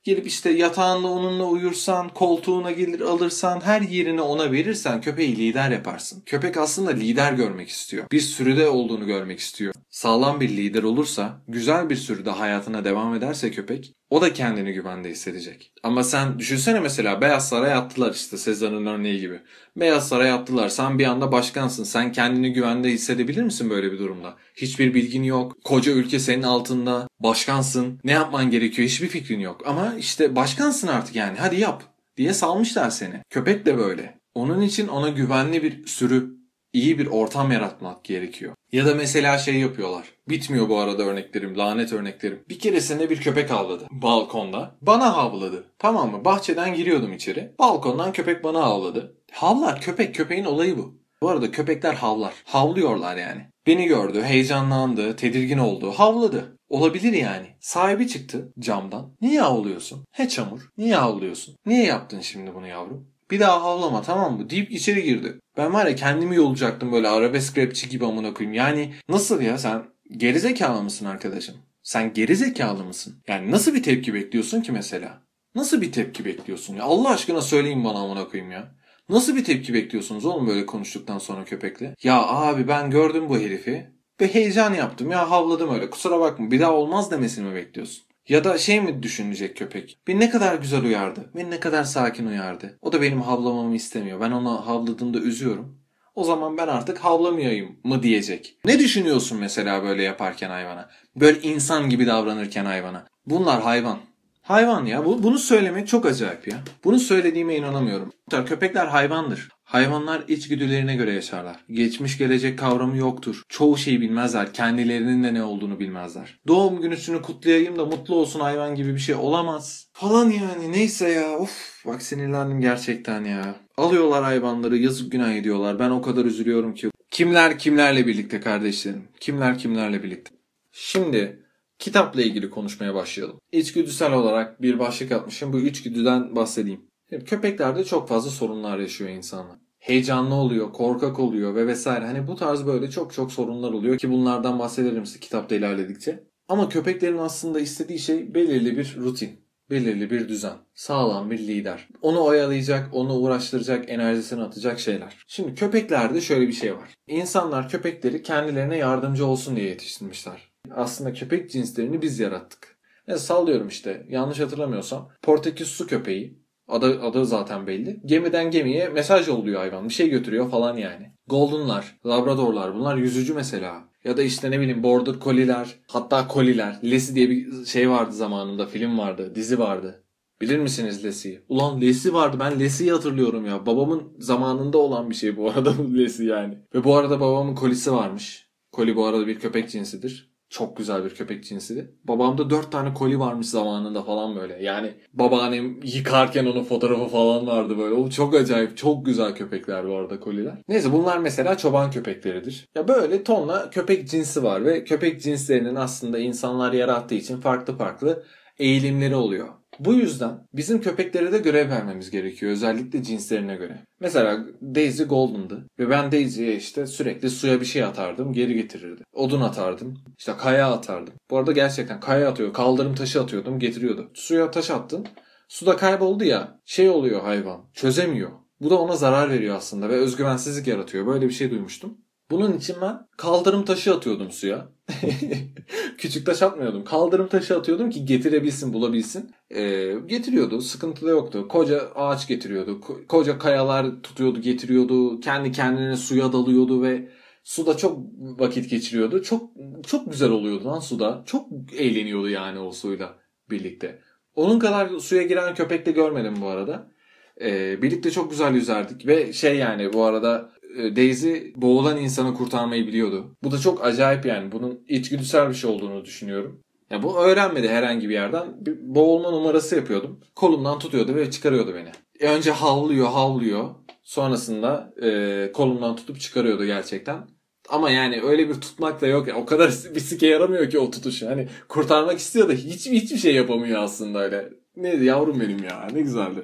gelip 0.04 0.26
işte 0.26 0.50
yatağında 0.50 1.08
onunla 1.08 1.44
uyursan, 1.44 2.08
koltuğuna 2.08 2.70
gelir 2.70 3.00
alırsan, 3.00 3.60
her 3.60 3.80
yerini 3.80 4.20
ona 4.20 4.52
verirsen 4.52 5.00
köpeği 5.00 5.36
lider 5.36 5.70
yaparsın. 5.70 6.22
Köpek 6.26 6.56
aslında 6.56 6.90
lider 6.90 7.32
görmek 7.32 7.68
istiyor. 7.68 8.04
Bir 8.12 8.20
sürüde 8.20 8.68
olduğunu 8.68 9.06
görmek 9.06 9.38
istiyor. 9.38 9.74
Sağlam 9.90 10.40
bir 10.40 10.48
lider 10.48 10.82
olursa, 10.82 11.42
güzel 11.48 11.90
bir 11.90 11.96
sürüde 11.96 12.30
hayatına 12.30 12.84
devam 12.84 13.14
ederse 13.14 13.50
köpek, 13.50 13.92
o 14.12 14.20
da 14.20 14.32
kendini 14.32 14.72
güvende 14.72 15.10
hissedecek. 15.10 15.72
Ama 15.82 16.04
sen 16.04 16.38
düşünsene 16.38 16.80
mesela 16.80 17.20
Beyaz 17.20 17.48
Saray 17.48 17.74
attılar 17.74 18.14
işte 18.14 18.36
Sezar'ın 18.36 18.86
örneği 18.86 19.20
gibi. 19.20 19.40
Beyaz 19.76 20.08
Saray 20.08 20.30
attılar. 20.30 20.68
Sen 20.68 20.98
bir 20.98 21.04
anda 21.04 21.32
başkansın. 21.32 21.84
Sen 21.84 22.12
kendini 22.12 22.52
güvende 22.52 22.90
hissedebilir 22.90 23.42
misin 23.42 23.70
böyle 23.70 23.92
bir 23.92 23.98
durumda? 23.98 24.36
Hiçbir 24.54 24.94
bilgin 24.94 25.22
yok. 25.22 25.64
Koca 25.64 25.92
ülke 25.92 26.18
senin 26.18 26.42
altında. 26.42 27.08
Başkansın. 27.20 28.00
Ne 28.04 28.12
yapman 28.12 28.50
gerekiyor 28.50 28.88
hiçbir 28.88 29.08
fikrin 29.08 29.40
yok. 29.40 29.62
Ama 29.66 29.94
işte 29.98 30.36
başkansın 30.36 30.88
artık 30.88 31.16
yani. 31.16 31.38
Hadi 31.38 31.60
yap 31.60 31.82
diye 32.16 32.34
salmışlar 32.34 32.90
seni. 32.90 33.14
Köpek 33.30 33.66
de 33.66 33.78
böyle. 33.78 34.18
Onun 34.34 34.60
için 34.60 34.88
ona 34.88 35.08
güvenli 35.08 35.62
bir 35.62 35.86
sürü, 35.86 36.36
iyi 36.72 36.98
bir 36.98 37.06
ortam 37.06 37.52
yaratmak 37.52 38.04
gerekiyor. 38.04 38.54
Ya 38.72 38.86
da 38.86 38.94
mesela 38.94 39.38
şey 39.38 39.54
yapıyorlar. 39.54 40.04
Bitmiyor 40.28 40.68
bu 40.68 40.78
arada 40.78 41.02
örneklerim, 41.02 41.58
lanet 41.58 41.92
örneklerim. 41.92 42.44
Bir 42.48 42.58
keresinde 42.58 43.10
bir 43.10 43.20
köpek 43.20 43.50
havladı 43.50 43.86
balkonda. 43.90 44.74
Bana 44.82 45.16
havladı. 45.16 45.64
Tamam 45.78 46.10
mı? 46.10 46.24
Bahçeden 46.24 46.74
giriyordum 46.74 47.12
içeri. 47.12 47.52
Balkondan 47.58 48.12
köpek 48.12 48.44
bana 48.44 48.62
havladı. 48.62 49.16
Havlar 49.32 49.80
köpek, 49.80 50.14
köpeğin 50.14 50.44
olayı 50.44 50.78
bu. 50.78 51.02
Bu 51.22 51.28
arada 51.28 51.50
köpekler 51.50 51.94
havlar. 51.94 52.34
Havlıyorlar 52.44 53.16
yani. 53.16 53.46
Beni 53.66 53.86
gördü, 53.86 54.22
heyecanlandı, 54.22 55.16
tedirgin 55.16 55.58
oldu, 55.58 55.90
havladı. 55.90 56.56
Olabilir 56.68 57.12
yani. 57.12 57.46
Sahibi 57.60 58.08
çıktı 58.08 58.52
camdan. 58.58 59.12
Niye 59.20 59.40
havlıyorsun? 59.40 60.04
He 60.12 60.28
çamur. 60.28 60.68
Niye 60.78 60.94
havlıyorsun? 60.94 61.56
Niye 61.66 61.84
yaptın 61.84 62.20
şimdi 62.20 62.54
bunu 62.54 62.66
yavrum? 62.66 63.08
Bir 63.30 63.40
daha 63.40 63.62
havlama 63.62 64.02
tamam 64.02 64.36
mı? 64.36 64.50
Deyip 64.50 64.70
içeri 64.70 65.02
girdi. 65.02 65.38
Ben 65.56 65.72
var 65.72 65.86
ya 65.86 65.94
kendimi 65.94 66.36
yolacaktım 66.36 66.92
böyle 66.92 67.08
arabesk 67.08 67.58
rapçi 67.58 67.88
gibi 67.88 68.06
amına 68.06 68.34
koyayım. 68.34 68.54
Yani 68.54 68.94
nasıl 69.08 69.40
ya 69.40 69.58
sen 69.58 69.82
gerizekalı 70.16 70.82
mısın 70.82 71.06
arkadaşım? 71.06 71.54
Sen 71.82 72.12
gerizekalı 72.12 72.84
mısın? 72.84 73.22
Yani 73.28 73.50
nasıl 73.50 73.74
bir 73.74 73.82
tepki 73.82 74.14
bekliyorsun 74.14 74.60
ki 74.60 74.72
mesela? 74.72 75.22
Nasıl 75.54 75.80
bir 75.80 75.92
tepki 75.92 76.24
bekliyorsun 76.24 76.76
ya? 76.76 76.84
Allah 76.84 77.10
aşkına 77.10 77.42
söyleyin 77.42 77.84
bana 77.84 77.98
amına 77.98 78.28
koyayım 78.28 78.52
ya. 78.52 78.74
Nasıl 79.08 79.36
bir 79.36 79.44
tepki 79.44 79.74
bekliyorsunuz 79.74 80.24
oğlum 80.24 80.46
böyle 80.46 80.66
konuştuktan 80.66 81.18
sonra 81.18 81.44
köpekle? 81.44 81.94
Ya 82.02 82.22
abi 82.26 82.68
ben 82.68 82.90
gördüm 82.90 83.28
bu 83.28 83.38
herifi 83.38 83.90
ve 84.20 84.34
heyecan 84.34 84.74
yaptım 84.74 85.10
ya 85.10 85.30
havladım 85.30 85.74
öyle 85.74 85.90
kusura 85.90 86.20
bakma 86.20 86.50
bir 86.50 86.60
daha 86.60 86.72
olmaz 86.72 87.10
demesini 87.10 87.48
mi 87.48 87.54
bekliyorsun? 87.54 88.04
Ya 88.28 88.44
da 88.44 88.58
şey 88.58 88.80
mi 88.80 89.02
düşünecek 89.02 89.56
köpek? 89.56 89.98
Beni 90.06 90.20
ne 90.20 90.30
kadar 90.30 90.54
güzel 90.54 90.84
uyardı. 90.84 91.30
Beni 91.34 91.50
ne 91.50 91.60
kadar 91.60 91.84
sakin 91.84 92.26
uyardı. 92.26 92.78
O 92.82 92.92
da 92.92 93.02
benim 93.02 93.20
havlamamı 93.20 93.74
istemiyor. 93.74 94.20
Ben 94.20 94.30
ona 94.30 94.66
havladığımda 94.66 95.18
üzüyorum. 95.18 95.78
O 96.14 96.24
zaman 96.24 96.58
ben 96.58 96.68
artık 96.68 96.98
havlamayayım 96.98 97.76
mı 97.84 98.02
diyecek. 98.02 98.56
Ne 98.64 98.78
düşünüyorsun 98.78 99.38
mesela 99.38 99.82
böyle 99.82 100.02
yaparken 100.02 100.50
hayvana? 100.50 100.90
Böyle 101.16 101.40
insan 101.40 101.90
gibi 101.90 102.06
davranırken 102.06 102.64
hayvana. 102.64 103.06
Bunlar 103.26 103.62
hayvan. 103.62 103.98
Hayvan 104.42 104.86
ya. 104.86 105.04
Bu, 105.04 105.22
bunu 105.22 105.38
söylemek 105.38 105.88
çok 105.88 106.06
acayip 106.06 106.48
ya. 106.48 106.56
Bunu 106.84 106.98
söylediğime 106.98 107.56
inanamıyorum. 107.56 108.12
Köpekler 108.46 108.86
hayvandır. 108.86 109.48
Hayvanlar 109.72 110.24
içgüdülerine 110.28 110.96
göre 110.96 111.12
yaşarlar. 111.12 111.56
Geçmiş 111.70 112.18
gelecek 112.18 112.58
kavramı 112.58 112.96
yoktur. 112.96 113.42
Çoğu 113.48 113.76
şeyi 113.76 114.00
bilmezler. 114.00 114.52
Kendilerinin 114.52 115.24
de 115.24 115.34
ne 115.34 115.42
olduğunu 115.42 115.80
bilmezler. 115.80 116.40
Doğum 116.46 116.80
günüsünü 116.80 117.22
kutlayayım 117.22 117.78
da 117.78 117.86
mutlu 117.86 118.14
olsun 118.14 118.40
hayvan 118.40 118.74
gibi 118.74 118.94
bir 118.94 118.98
şey 118.98 119.14
olamaz. 119.14 119.88
Falan 119.92 120.30
yani 120.30 120.72
neyse 120.72 121.08
ya. 121.08 121.38
Of 121.38 121.84
bak 121.86 122.02
sinirlendim 122.02 122.60
gerçekten 122.60 123.24
ya. 123.24 123.56
Alıyorlar 123.76 124.24
hayvanları 124.24 124.76
yazık 124.76 125.12
günah 125.12 125.32
ediyorlar. 125.32 125.78
Ben 125.78 125.90
o 125.90 126.02
kadar 126.02 126.24
üzülüyorum 126.24 126.74
ki. 126.74 126.90
Kimler 127.10 127.58
kimlerle 127.58 128.06
birlikte 128.06 128.40
kardeşlerim? 128.40 129.04
Kimler 129.20 129.58
kimlerle 129.58 130.02
birlikte? 130.02 130.30
Şimdi 130.72 131.42
kitapla 131.78 132.22
ilgili 132.22 132.50
konuşmaya 132.50 132.94
başlayalım. 132.94 133.40
İçgüdüsel 133.52 134.12
olarak 134.12 134.62
bir 134.62 134.78
başlık 134.78 135.12
atmışım. 135.12 135.52
Bu 135.52 135.60
içgüdüden 135.60 136.36
bahsedeyim. 136.36 136.80
Köpeklerde 137.26 137.84
çok 137.84 138.08
fazla 138.08 138.30
sorunlar 138.30 138.78
yaşıyor 138.78 139.10
insanlar. 139.10 139.61
Heyecanlı 139.82 140.34
oluyor, 140.34 140.72
korkak 140.72 141.18
oluyor 141.18 141.54
ve 141.54 141.66
vesaire. 141.66 142.06
Hani 142.06 142.26
bu 142.26 142.36
tarz 142.36 142.66
böyle 142.66 142.90
çok 142.90 143.12
çok 143.12 143.32
sorunlar 143.32 143.72
oluyor 143.72 143.98
ki 143.98 144.10
bunlardan 144.10 144.58
bahsederim 144.58 145.06
size 145.06 145.20
kitapta 145.20 145.54
ilerledikçe. 145.54 146.24
Ama 146.48 146.68
köpeklerin 146.68 147.18
aslında 147.18 147.60
istediği 147.60 147.98
şey 147.98 148.34
belirli 148.34 148.76
bir 148.76 148.96
rutin, 148.96 149.40
belirli 149.70 150.10
bir 150.10 150.28
düzen, 150.28 150.56
sağlam 150.74 151.30
bir 151.30 151.38
lider. 151.38 151.88
Onu 152.02 152.24
oyalayacak, 152.24 152.88
onu 152.92 153.14
uğraştıracak, 153.14 153.90
enerjisini 153.90 154.42
atacak 154.42 154.80
şeyler. 154.80 155.16
Şimdi 155.26 155.54
köpeklerde 155.54 156.20
şöyle 156.20 156.48
bir 156.48 156.52
şey 156.52 156.76
var. 156.76 156.88
İnsanlar 157.06 157.68
köpekleri 157.68 158.22
kendilerine 158.22 158.76
yardımcı 158.76 159.26
olsun 159.26 159.56
diye 159.56 159.66
yetiştirmişler. 159.66 160.52
Aslında 160.70 161.12
köpek 161.12 161.50
cinslerini 161.50 162.02
biz 162.02 162.20
yarattık. 162.20 162.78
Ya 163.06 163.18
sallıyorum 163.18 163.68
işte 163.68 164.06
yanlış 164.08 164.40
hatırlamıyorsam 164.40 165.10
Portekiz 165.22 165.68
su 165.68 165.86
köpeği 165.86 166.41
Adı, 166.68 167.02
adı 167.02 167.26
zaten 167.26 167.66
belli. 167.66 168.00
Gemiden 168.04 168.50
gemiye 168.50 168.88
mesaj 168.88 169.28
yolluyor 169.28 169.60
hayvan. 169.60 169.88
Bir 169.88 169.94
şey 169.94 170.08
götürüyor 170.08 170.50
falan 170.50 170.76
yani. 170.76 171.12
Golden'lar, 171.26 171.98
Labrador'lar 172.06 172.74
bunlar 172.74 172.96
yüzücü 172.96 173.34
mesela. 173.34 173.84
Ya 174.04 174.16
da 174.16 174.22
işte 174.22 174.50
ne 174.50 174.60
bileyim 174.60 174.82
Border 174.82 175.14
Collie'ler, 175.24 175.74
hatta 175.86 176.26
Collie'ler. 176.32 176.78
Lassie 176.82 177.14
diye 177.14 177.30
bir 177.30 177.64
şey 177.64 177.90
vardı 177.90 178.12
zamanında, 178.12 178.66
film 178.66 178.98
vardı, 178.98 179.34
dizi 179.34 179.58
vardı. 179.58 180.04
Bilir 180.40 180.58
misiniz 180.58 181.04
Lassie'yi? 181.04 181.40
Ulan 181.48 181.80
Lassie 181.80 182.12
vardı. 182.12 182.36
Ben 182.40 182.60
Lassie'yi 182.60 182.92
hatırlıyorum 182.92 183.46
ya. 183.46 183.66
Babamın 183.66 184.12
zamanında 184.18 184.78
olan 184.78 185.10
bir 185.10 185.14
şey 185.14 185.36
bu 185.36 185.50
arada 185.50 185.78
bu 185.78 185.98
Lassie 185.98 186.26
yani. 186.26 186.58
Ve 186.74 186.84
bu 186.84 186.96
arada 186.96 187.20
babamın 187.20 187.54
kolisi 187.54 187.92
varmış. 187.92 188.48
Koli 188.72 188.96
bu 188.96 189.06
arada 189.06 189.26
bir 189.26 189.38
köpek 189.38 189.70
cinsidir. 189.70 190.31
Çok 190.52 190.76
güzel 190.76 191.04
bir 191.04 191.10
köpek 191.10 191.44
cinsiydi. 191.44 191.94
Babamda 192.04 192.50
dört 192.50 192.72
tane 192.72 192.94
koli 192.94 193.18
varmış 193.18 193.46
zamanında 193.46 194.02
falan 194.02 194.36
böyle. 194.36 194.62
Yani 194.62 194.94
babaannem 195.12 195.80
yıkarken 195.84 196.46
onun 196.46 196.64
fotoğrafı 196.64 197.08
falan 197.08 197.46
vardı 197.46 197.78
böyle. 197.78 197.94
O 197.94 198.10
çok 198.10 198.34
acayip, 198.34 198.76
çok 198.76 199.06
güzel 199.06 199.34
köpekler 199.34 199.88
bu 199.88 199.96
arada 199.96 200.20
koliler. 200.20 200.62
Neyse 200.68 200.92
bunlar 200.92 201.18
mesela 201.18 201.56
çoban 201.56 201.90
köpekleridir. 201.90 202.68
Ya 202.74 202.88
böyle 202.88 203.24
tonla 203.24 203.70
köpek 203.70 204.08
cinsi 204.08 204.42
var 204.42 204.64
ve 204.64 204.84
köpek 204.84 205.22
cinslerinin 205.22 205.74
aslında 205.74 206.18
insanlar 206.18 206.72
yarattığı 206.72 207.14
için 207.14 207.40
farklı 207.40 207.76
farklı 207.76 208.24
eğilimleri 208.58 209.14
oluyor. 209.14 209.48
Bu 209.78 209.94
yüzden 209.94 210.46
bizim 210.52 210.80
köpeklere 210.80 211.32
de 211.32 211.38
görev 211.38 211.70
vermemiz 211.70 212.10
gerekiyor 212.10 212.52
özellikle 212.52 213.02
cinslerine 213.02 213.56
göre. 213.56 213.80
Mesela 214.00 214.46
Daisy 214.74 215.02
Golden'dı 215.02 215.66
ve 215.78 215.90
ben 215.90 216.12
Daisy'ye 216.12 216.56
işte 216.56 216.86
sürekli 216.86 217.30
suya 217.30 217.60
bir 217.60 217.66
şey 217.66 217.84
atardım 217.84 218.32
geri 218.32 218.54
getirirdi. 218.54 219.02
Odun 219.12 219.40
atardım 219.40 219.98
işte 220.18 220.32
kaya 220.38 220.72
atardım. 220.72 221.14
Bu 221.30 221.38
arada 221.38 221.52
gerçekten 221.52 222.00
kaya 222.00 222.28
atıyor 222.28 222.52
kaldırım 222.52 222.94
taşı 222.94 223.22
atıyordum 223.22 223.58
getiriyordu. 223.58 224.10
Suya 224.14 224.50
taş 224.50 224.70
attın 224.70 225.06
suda 225.48 225.76
kayboldu 225.76 226.24
ya 226.24 226.60
şey 226.64 226.90
oluyor 226.90 227.22
hayvan 227.22 227.70
çözemiyor. 227.74 228.30
Bu 228.60 228.70
da 228.70 228.78
ona 228.78 228.96
zarar 228.96 229.30
veriyor 229.30 229.56
aslında 229.56 229.88
ve 229.88 229.94
özgüvensizlik 229.94 230.66
yaratıyor. 230.66 231.06
Böyle 231.06 231.28
bir 231.28 231.32
şey 231.32 231.50
duymuştum. 231.50 231.98
Bunun 232.30 232.56
için 232.56 232.76
ben 232.80 233.06
kaldırım 233.16 233.64
taşı 233.64 233.94
atıyordum 233.94 234.30
suya. 234.30 234.68
Küçük 235.98 236.26
taş 236.26 236.42
atmıyordum. 236.42 236.84
Kaldırım 236.84 237.28
taşı 237.28 237.58
atıyordum 237.58 237.90
ki 237.90 238.04
getirebilsin, 238.04 238.72
bulabilsin. 238.72 239.30
Ee, 239.54 239.94
getiriyordu. 240.06 240.60
Sıkıntı 240.60 241.06
da 241.06 241.10
yoktu. 241.10 241.48
Koca 241.48 241.80
ağaç 241.94 242.28
getiriyordu. 242.28 242.70
Ko- 242.70 243.06
koca 243.06 243.38
kayalar 243.38 244.02
tutuyordu, 244.02 244.40
getiriyordu. 244.40 245.20
Kendi 245.20 245.52
kendine 245.52 245.96
suya 245.96 246.32
dalıyordu 246.32 246.82
ve 246.82 247.08
suda 247.44 247.76
çok 247.76 247.98
vakit 248.18 248.70
geçiriyordu. 248.70 249.22
Çok 249.22 249.50
çok 249.86 250.10
güzel 250.12 250.30
oluyordu 250.30 250.64
lan 250.64 250.80
suda. 250.80 251.22
Çok 251.26 251.48
eğleniyordu 251.78 252.28
yani 252.28 252.58
o 252.58 252.72
suyla 252.72 253.14
birlikte. 253.50 253.98
Onun 254.34 254.58
kadar 254.58 254.88
suya 254.98 255.22
giren 255.22 255.54
köpek 255.54 255.86
de 255.86 255.90
görmedim 255.92 256.34
bu 256.40 256.46
arada. 256.46 256.92
Ee, 257.40 257.82
birlikte 257.82 258.10
çok 258.10 258.30
güzel 258.30 258.54
yüzerdik 258.54 259.06
ve 259.06 259.32
şey 259.32 259.56
yani 259.56 259.92
bu 259.92 260.04
arada 260.04 260.52
e, 260.78 260.96
Daisy 260.96 261.36
boğulan 261.56 261.96
insanı 261.98 262.34
kurtarmayı 262.34 262.86
biliyordu. 262.86 263.36
Bu 263.42 263.50
da 263.50 263.58
çok 263.58 263.84
acayip 263.84 264.26
yani. 264.26 264.52
Bunun 264.52 264.84
içgüdüsel 264.88 265.48
bir 265.48 265.54
şey 265.54 265.70
olduğunu 265.70 266.04
düşünüyorum. 266.04 266.60
Ya 266.92 267.02
bu 267.02 267.18
öğrenmedi 267.18 267.68
herhangi 267.68 268.08
bir 268.08 268.14
yerden. 268.14 268.66
Bir 268.66 268.76
boğulma 268.80 269.30
numarası 269.30 269.76
yapıyordum. 269.76 270.20
Kolumdan 270.34 270.78
tutuyordu 270.78 271.14
ve 271.14 271.30
çıkarıyordu 271.30 271.74
beni. 271.74 271.90
E 272.20 272.28
önce 272.28 272.50
havlıyor 272.50 273.08
havlıyor. 273.08 273.70
Sonrasında 274.02 274.94
e, 275.02 275.52
kolumdan 275.52 275.96
tutup 275.96 276.20
çıkarıyordu 276.20 276.64
gerçekten. 276.64 277.28
Ama 277.68 277.90
yani 277.90 278.22
öyle 278.22 278.48
bir 278.48 278.54
tutmak 278.54 279.00
da 279.00 279.06
yok. 279.06 279.28
O 279.36 279.46
kadar 279.46 279.68
bir 279.94 280.00
sike 280.00 280.26
yaramıyor 280.26 280.70
ki 280.70 280.78
o 280.78 280.90
tutuş. 280.90 281.22
Hani 281.22 281.48
kurtarmak 281.68 282.18
istiyor 282.18 282.48
da 282.48 282.52
hiç, 282.52 282.86
hiçbir 282.86 283.18
şey 283.18 283.34
yapamıyor 283.34 283.82
aslında 283.82 284.18
öyle. 284.18 284.48
Neydi 284.76 285.04
yavrum 285.04 285.40
benim 285.40 285.64
ya 285.64 285.88
ne 285.92 286.00
güzeldi. 286.00 286.42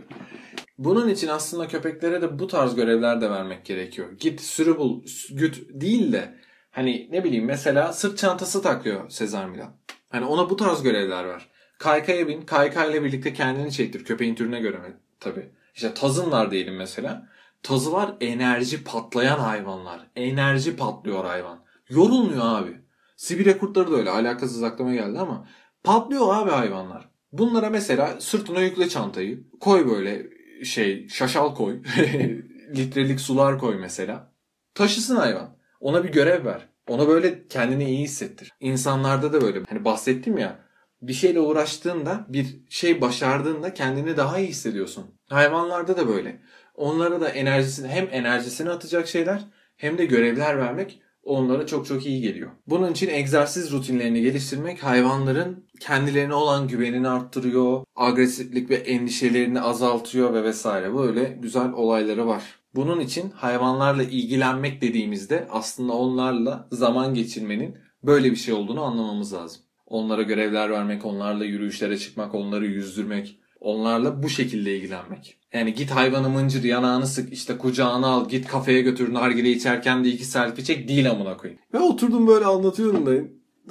Bunun 0.78 1.08
için 1.08 1.28
aslında 1.28 1.68
köpeklere 1.68 2.22
de 2.22 2.38
bu 2.38 2.46
tarz 2.46 2.74
görevler 2.74 3.20
de 3.20 3.30
vermek 3.30 3.64
gerekiyor. 3.64 4.08
Git 4.20 4.40
sürü 4.40 4.78
bul, 4.78 5.02
güt 5.30 5.60
değil 5.68 6.12
de 6.12 6.34
hani 6.70 7.08
ne 7.12 7.24
bileyim 7.24 7.44
mesela 7.44 7.92
sırt 7.92 8.18
çantası 8.18 8.62
takıyor 8.62 9.10
Sezar 9.10 9.46
Milan. 9.46 9.78
Hani 10.08 10.24
ona 10.24 10.50
bu 10.50 10.56
tarz 10.56 10.82
görevler 10.82 11.28
ver. 11.28 11.48
Kaykaya 11.78 12.28
bin, 12.28 12.42
kaykayla 12.42 13.04
birlikte 13.04 13.32
kendini 13.32 13.72
çektir. 13.72 14.04
Köpeğin 14.04 14.34
türüne 14.34 14.60
göre? 14.60 14.78
Tabii. 15.20 15.50
İşte 15.74 15.94
tazınlar 15.94 16.50
diyelim 16.50 16.76
mesela. 16.76 17.28
Tazılar 17.62 18.14
enerji 18.20 18.84
patlayan 18.84 19.38
hayvanlar. 19.38 20.10
Enerji 20.16 20.76
patlıyor 20.76 21.24
hayvan. 21.24 21.64
Yorulmuyor 21.88 22.44
abi. 22.44 22.80
Sibirya 23.16 23.58
kurtları 23.58 23.92
da 23.92 23.96
öyle. 23.96 24.10
Alakasız 24.10 24.62
aklıma 24.62 24.94
geldi 24.94 25.18
ama. 25.18 25.48
Patlıyor 25.84 26.34
abi 26.34 26.50
hayvanlar. 26.50 27.08
Bunlara 27.32 27.70
mesela 27.70 28.20
sırtına 28.20 28.60
yükle 28.60 28.88
çantayı. 28.88 29.44
Koy 29.60 29.90
böyle 29.90 30.26
şey 30.64 31.08
şaşal 31.08 31.54
koy. 31.54 31.82
litrelik 32.76 33.20
sular 33.20 33.58
koy 33.58 33.76
mesela. 33.80 34.32
Taşısın 34.74 35.16
hayvan. 35.16 35.56
Ona 35.80 36.04
bir 36.04 36.08
görev 36.08 36.44
ver. 36.44 36.68
Ona 36.88 37.08
böyle 37.08 37.48
kendini 37.48 37.84
iyi 37.84 38.04
hissettir. 38.04 38.52
İnsanlarda 38.60 39.32
da 39.32 39.40
böyle. 39.40 39.62
Hani 39.68 39.84
bahsettim 39.84 40.38
ya. 40.38 40.58
Bir 41.02 41.12
şeyle 41.12 41.40
uğraştığında, 41.40 42.26
bir 42.28 42.46
şey 42.68 43.00
başardığında 43.00 43.74
kendini 43.74 44.16
daha 44.16 44.38
iyi 44.38 44.48
hissediyorsun. 44.48 45.04
Hayvanlarda 45.28 45.96
da 45.96 46.08
böyle. 46.08 46.40
Onlara 46.74 47.20
da 47.20 47.28
enerjisini 47.28 47.88
hem 47.88 48.08
enerjisini 48.12 48.70
atacak 48.70 49.08
şeyler 49.08 49.44
hem 49.76 49.98
de 49.98 50.04
görevler 50.04 50.58
vermek 50.58 51.00
onlara 51.22 51.66
çok 51.66 51.86
çok 51.86 52.06
iyi 52.06 52.20
geliyor. 52.20 52.50
Bunun 52.66 52.92
için 52.92 53.08
egzersiz 53.08 53.72
rutinlerini 53.72 54.22
geliştirmek 54.22 54.84
hayvanların 54.84 55.66
kendilerine 55.80 56.34
olan 56.34 56.68
güvenini 56.68 57.08
arttırıyor, 57.08 57.84
agresiflik 57.96 58.70
ve 58.70 58.74
endişelerini 58.74 59.60
azaltıyor 59.60 60.34
ve 60.34 60.44
vesaire. 60.44 60.94
Böyle 60.94 61.24
güzel 61.24 61.72
olayları 61.72 62.26
var. 62.26 62.57
Bunun 62.74 63.00
için 63.00 63.30
hayvanlarla 63.30 64.02
ilgilenmek 64.02 64.82
dediğimizde 64.82 65.48
aslında 65.50 65.92
onlarla 65.92 66.68
zaman 66.72 67.14
geçirmenin 67.14 67.76
böyle 68.02 68.30
bir 68.30 68.36
şey 68.36 68.54
olduğunu 68.54 68.82
anlamamız 68.82 69.34
lazım. 69.34 69.62
Onlara 69.86 70.22
görevler 70.22 70.70
vermek, 70.70 71.04
onlarla 71.04 71.44
yürüyüşlere 71.44 71.98
çıkmak, 71.98 72.34
onları 72.34 72.66
yüzdürmek, 72.66 73.38
onlarla 73.60 74.22
bu 74.22 74.28
şekilde 74.28 74.76
ilgilenmek. 74.76 75.38
Yani 75.52 75.74
git 75.74 75.90
hayvanı 75.90 76.28
mıncır 76.28 76.64
yanağını 76.64 77.06
sık 77.06 77.32
işte 77.32 77.58
kucağına 77.58 78.06
al 78.06 78.28
git 78.28 78.46
kafeye 78.46 78.82
götür 78.82 79.14
nargile 79.14 79.50
içerken 79.50 80.04
de 80.04 80.08
iki 80.08 80.24
selfie 80.24 80.64
çek 80.64 80.88
değil 80.88 81.10
amına 81.10 81.36
koyayım. 81.36 81.60
Ve 81.74 81.78
oturdum 81.78 82.26
böyle 82.26 82.44
anlatıyorum 82.44 83.06
da 83.06 83.12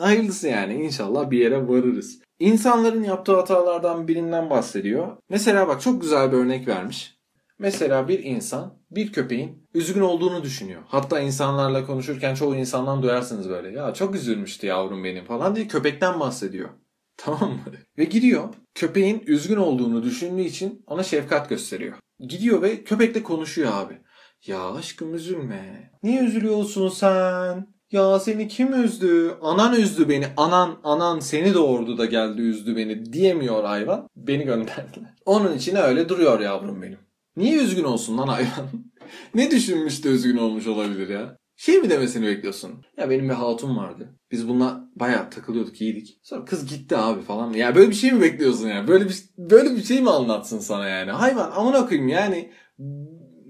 hayırlısı 0.04 0.48
yani 0.48 0.74
inşallah 0.74 1.32
bir 1.32 1.40
yere 1.40 1.68
varırız. 1.68 2.20
İnsanların 2.40 3.04
yaptığı 3.04 3.36
hatalardan 3.36 4.08
birinden 4.08 4.50
bahsediyor. 4.50 5.18
Mesela 5.30 5.68
bak 5.68 5.82
çok 5.82 6.02
güzel 6.02 6.32
bir 6.32 6.38
örnek 6.38 6.68
vermiş. 6.68 7.17
Mesela 7.60 8.08
bir 8.08 8.24
insan 8.24 8.74
bir 8.92 9.12
köpeğin 9.12 9.68
üzgün 9.74 10.02
olduğunu 10.02 10.44
düşünüyor. 10.44 10.82
Hatta 10.88 11.20
insanlarla 11.20 11.86
konuşurken 11.86 12.36
çoğu 12.36 12.56
insandan 12.56 13.04
duyarsınız 13.04 13.50
böyle. 13.50 13.78
Ya 13.80 13.94
çok 13.94 14.16
üzülmüştü 14.16 14.68
yavrum 14.68 15.04
benim 15.04 15.26
falan 15.26 15.56
diye 15.56 15.68
köpekten 15.68 16.20
bahsediyor. 16.20 16.70
Tamam 17.18 17.50
mı? 17.52 17.60
Ve 17.98 18.04
gidiyor 18.04 18.50
köpeğin 18.76 19.24
üzgün 19.28 19.56
olduğunu 19.56 20.04
düşündüğü 20.04 20.42
için 20.42 20.84
ona 20.88 21.04
şefkat 21.04 21.50
gösteriyor. 21.50 21.98
Gidiyor 22.20 22.62
ve 22.62 22.84
köpekle 22.84 23.24
konuşuyor 23.24 23.72
abi. 23.74 23.98
Ya 24.46 24.74
aşkım 24.74 25.16
üzülme. 25.16 25.92
Niye 26.04 26.24
üzülüyorsun 26.24 26.90
sen? 26.90 27.68
Ya 27.92 28.20
seni 28.20 28.48
kim 28.48 28.84
üzdü? 28.84 29.38
Anan 29.42 29.76
üzdü 29.76 30.10
beni. 30.10 30.28
Anan, 30.38 30.80
anan 30.84 31.20
seni 31.20 31.54
doğurdu 31.54 31.98
da 31.98 32.06
geldi 32.06 32.42
üzdü 32.42 32.76
beni 32.76 33.14
diyemiyor 33.14 33.64
hayvan. 33.64 34.10
Beni 34.16 34.44
gönderdiler. 34.44 35.14
Onun 35.26 35.58
için 35.58 35.76
öyle 35.76 36.10
duruyor 36.10 36.40
yavrum 36.40 36.82
benim. 36.82 37.07
Niye 37.38 37.58
üzgün 37.58 37.84
olsun 37.84 38.18
lan 38.18 38.28
hayvan? 38.28 38.70
ne 39.36 39.52
düşünmüş 39.52 40.04
de 40.04 40.10
üzgün 40.10 40.38
olmuş 40.38 40.68
olabilir 40.68 41.10
ya? 41.10 41.38
Şey 41.56 41.82
mi 41.82 41.90
demesini 41.90 42.28
bekliyorsun? 42.28 42.86
Ya 42.98 43.10
benim 43.10 43.30
bir 43.30 43.34
hatun 43.34 43.78
vardı. 43.78 44.20
Biz 44.32 44.48
bununla 44.48 44.90
bayağı 44.96 45.30
takılıyorduk, 45.30 45.82
iyiydik. 45.82 46.20
Sonra 46.24 46.46
kız 46.46 46.66
gitti 46.66 46.98
abi 46.98 47.22
falan. 47.22 47.54
Ya 47.54 47.76
böyle 47.76 47.90
bir 47.90 47.96
şey 47.96 48.12
mi 48.12 48.22
bekliyorsun 48.22 48.68
ya? 48.68 48.88
Böyle 48.88 49.06
bir 49.06 49.24
böyle 49.38 49.76
bir 49.76 49.84
şey 49.84 50.02
mi 50.02 50.10
anlatsın 50.10 50.60
sana 50.60 50.88
yani? 50.88 51.12
Hayvan 51.12 51.52
amına 51.52 51.88
koyayım 51.88 52.08
yani 52.08 52.52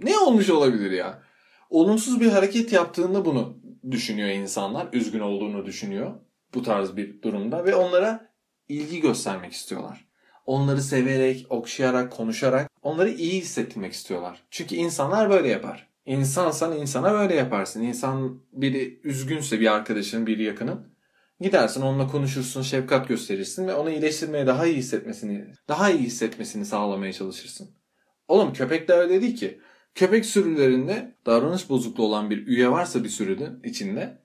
ne 0.04 0.18
olmuş 0.18 0.50
olabilir 0.50 0.92
ya? 0.92 1.24
Olumsuz 1.70 2.20
bir 2.20 2.28
hareket 2.28 2.74
yaptığında 2.74 3.26
bunu 3.26 3.58
düşünüyor 3.92 4.30
insanlar. 4.30 4.88
Üzgün 4.94 5.20
olduğunu 5.20 5.66
düşünüyor 5.66 6.14
bu 6.54 6.64
tarz 6.64 6.98
bir 6.98 7.22
durumda 7.22 7.66
ve 7.66 7.76
onlara 7.76 8.34
ilgi 8.70 9.02
göstermek 9.02 9.54
istiyorlar. 9.54 10.08
Onları 10.46 10.82
severek, 10.82 11.46
okşayarak, 11.50 12.12
konuşarak 12.12 12.72
onları 12.88 13.10
iyi 13.10 13.42
hissettirmek 13.42 13.94
istiyorlar. 13.94 14.44
Çünkü 14.52 14.76
insanlar 14.76 15.30
böyle 15.30 15.48
yapar. 15.48 15.88
İnsansan 16.06 16.78
insana 16.78 17.14
böyle 17.14 17.36
yaparsın. 17.36 17.82
İnsan 17.82 18.42
biri 18.54 19.02
üzgünse 19.04 19.60
bir 19.60 19.74
arkadaşın, 19.74 20.28
bir 20.28 20.38
yakının 20.38 20.88
gidersin 21.40 21.82
onunla 21.82 22.08
konuşursun, 22.08 22.62
şefkat 22.62 23.08
gösterirsin 23.08 23.68
ve 23.68 23.74
onu 23.74 23.90
iyileştirmeye 23.90 24.48
daha 24.48 24.66
iyi 24.66 24.76
hissetmesini, 24.76 25.46
daha 25.68 25.90
iyi 25.92 26.00
hissetmesini 26.00 26.66
sağlamaya 26.66 27.14
çalışırsın. 27.14 27.70
Oğlum 28.28 28.54
köpek 28.54 28.88
de 28.88 28.94
öyle 28.94 29.22
değil 29.22 29.36
ki. 29.36 29.62
Köpek 29.96 30.26
sürülerinde 30.26 31.16
davranış 31.26 31.70
bozukluğu 31.70 32.06
olan 32.06 32.30
bir 32.30 32.48
üye 32.48 32.72
varsa 32.72 33.04
bir 33.04 33.10
sürünün 33.10 33.64
içinde 33.64 34.22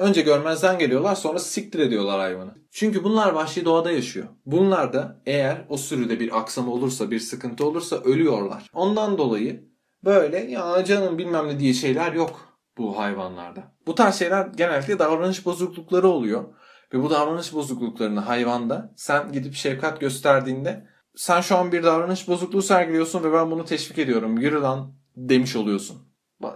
önce 0.00 0.22
görmezden 0.22 0.78
geliyorlar 0.78 1.14
sonra 1.14 1.38
siktir 1.38 1.78
ediyorlar 1.78 2.20
hayvanı. 2.20 2.54
Çünkü 2.70 3.04
bunlar 3.04 3.32
vahşi 3.32 3.64
doğada 3.64 3.90
yaşıyor. 3.90 4.26
Bunlar 4.46 4.92
da 4.92 5.22
eğer 5.26 5.64
o 5.68 5.76
sürüde 5.76 6.20
bir 6.20 6.38
aksam 6.38 6.68
olursa 6.68 7.10
bir 7.10 7.20
sıkıntı 7.20 7.64
olursa 7.64 7.96
ölüyorlar. 7.96 8.70
Ondan 8.74 9.18
dolayı 9.18 9.64
böyle 10.04 10.38
ya 10.38 10.84
canım 10.84 11.18
bilmem 11.18 11.48
ne 11.48 11.58
diye 11.58 11.72
şeyler 11.72 12.12
yok 12.12 12.58
bu 12.78 12.98
hayvanlarda. 12.98 13.72
Bu 13.86 13.94
tarz 13.94 14.14
şeyler 14.14 14.46
genellikle 14.46 14.98
davranış 14.98 15.46
bozuklukları 15.46 16.08
oluyor. 16.08 16.44
Ve 16.94 17.02
bu 17.02 17.10
davranış 17.10 17.54
bozukluklarını 17.54 18.20
hayvanda 18.20 18.92
sen 18.96 19.32
gidip 19.32 19.54
şefkat 19.54 20.00
gösterdiğinde 20.00 20.86
sen 21.16 21.40
şu 21.40 21.56
an 21.56 21.72
bir 21.72 21.82
davranış 21.82 22.28
bozukluğu 22.28 22.62
sergiliyorsun 22.62 23.24
ve 23.24 23.32
ben 23.32 23.50
bunu 23.50 23.64
teşvik 23.64 23.98
ediyorum. 23.98 24.38
Yürü 24.38 24.60
lan 24.60 24.94
demiş 25.16 25.56
oluyorsun. 25.56 25.96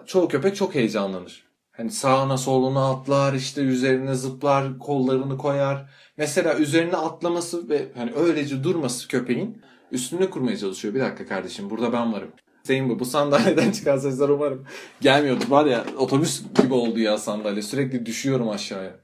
Çoğu 0.06 0.28
köpek 0.28 0.56
çok 0.56 0.74
heyecanlanır. 0.74 1.43
Hani 1.76 1.90
sağına 1.90 2.36
soluna 2.36 2.90
atlar, 2.90 3.34
işte 3.34 3.60
üzerine 3.60 4.14
zıplar, 4.14 4.78
kollarını 4.78 5.38
koyar. 5.38 5.90
Mesela 6.16 6.58
üzerine 6.58 6.96
atlaması 6.96 7.68
ve 7.68 7.88
hani 7.96 8.12
öylece 8.12 8.64
durması 8.64 9.08
köpeğin 9.08 9.62
üstüne 9.92 10.30
kurmaya 10.30 10.56
çalışıyor. 10.56 10.94
Bir 10.94 11.00
dakika 11.00 11.26
kardeşim 11.26 11.70
burada 11.70 11.92
ben 11.92 12.12
varım. 12.12 12.32
Senin 12.62 12.88
bu. 12.88 12.98
Bu 12.98 13.04
sandalyeden 13.04 13.70
çıkan 13.72 13.98
sesler 13.98 14.28
umarım 14.28 14.66
gelmiyordur. 15.00 15.50
Var 15.50 15.66
ya 15.66 15.84
otobüs 15.98 16.42
gibi 16.62 16.74
oldu 16.74 17.00
ya 17.00 17.18
sandalye. 17.18 17.62
Sürekli 17.62 18.06
düşüyorum 18.06 18.48
aşağıya. 18.48 18.96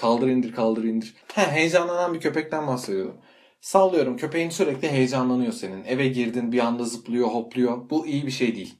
Kaldır 0.00 0.28
indir 0.28 0.52
kaldır 0.52 0.84
indir. 0.84 1.14
He, 1.34 1.42
heyecanlanan 1.42 2.14
bir 2.14 2.20
köpekten 2.20 2.66
bahsediyorum. 2.66 3.16
Sallıyorum 3.60 4.16
köpeğin 4.16 4.50
sürekli 4.50 4.88
heyecanlanıyor 4.88 5.52
senin. 5.52 5.84
Eve 5.84 6.08
girdin 6.08 6.52
bir 6.52 6.58
anda 6.58 6.84
zıplıyor 6.84 7.28
hopluyor. 7.28 7.90
Bu 7.90 8.06
iyi 8.06 8.26
bir 8.26 8.30
şey 8.30 8.56
değil. 8.56 8.74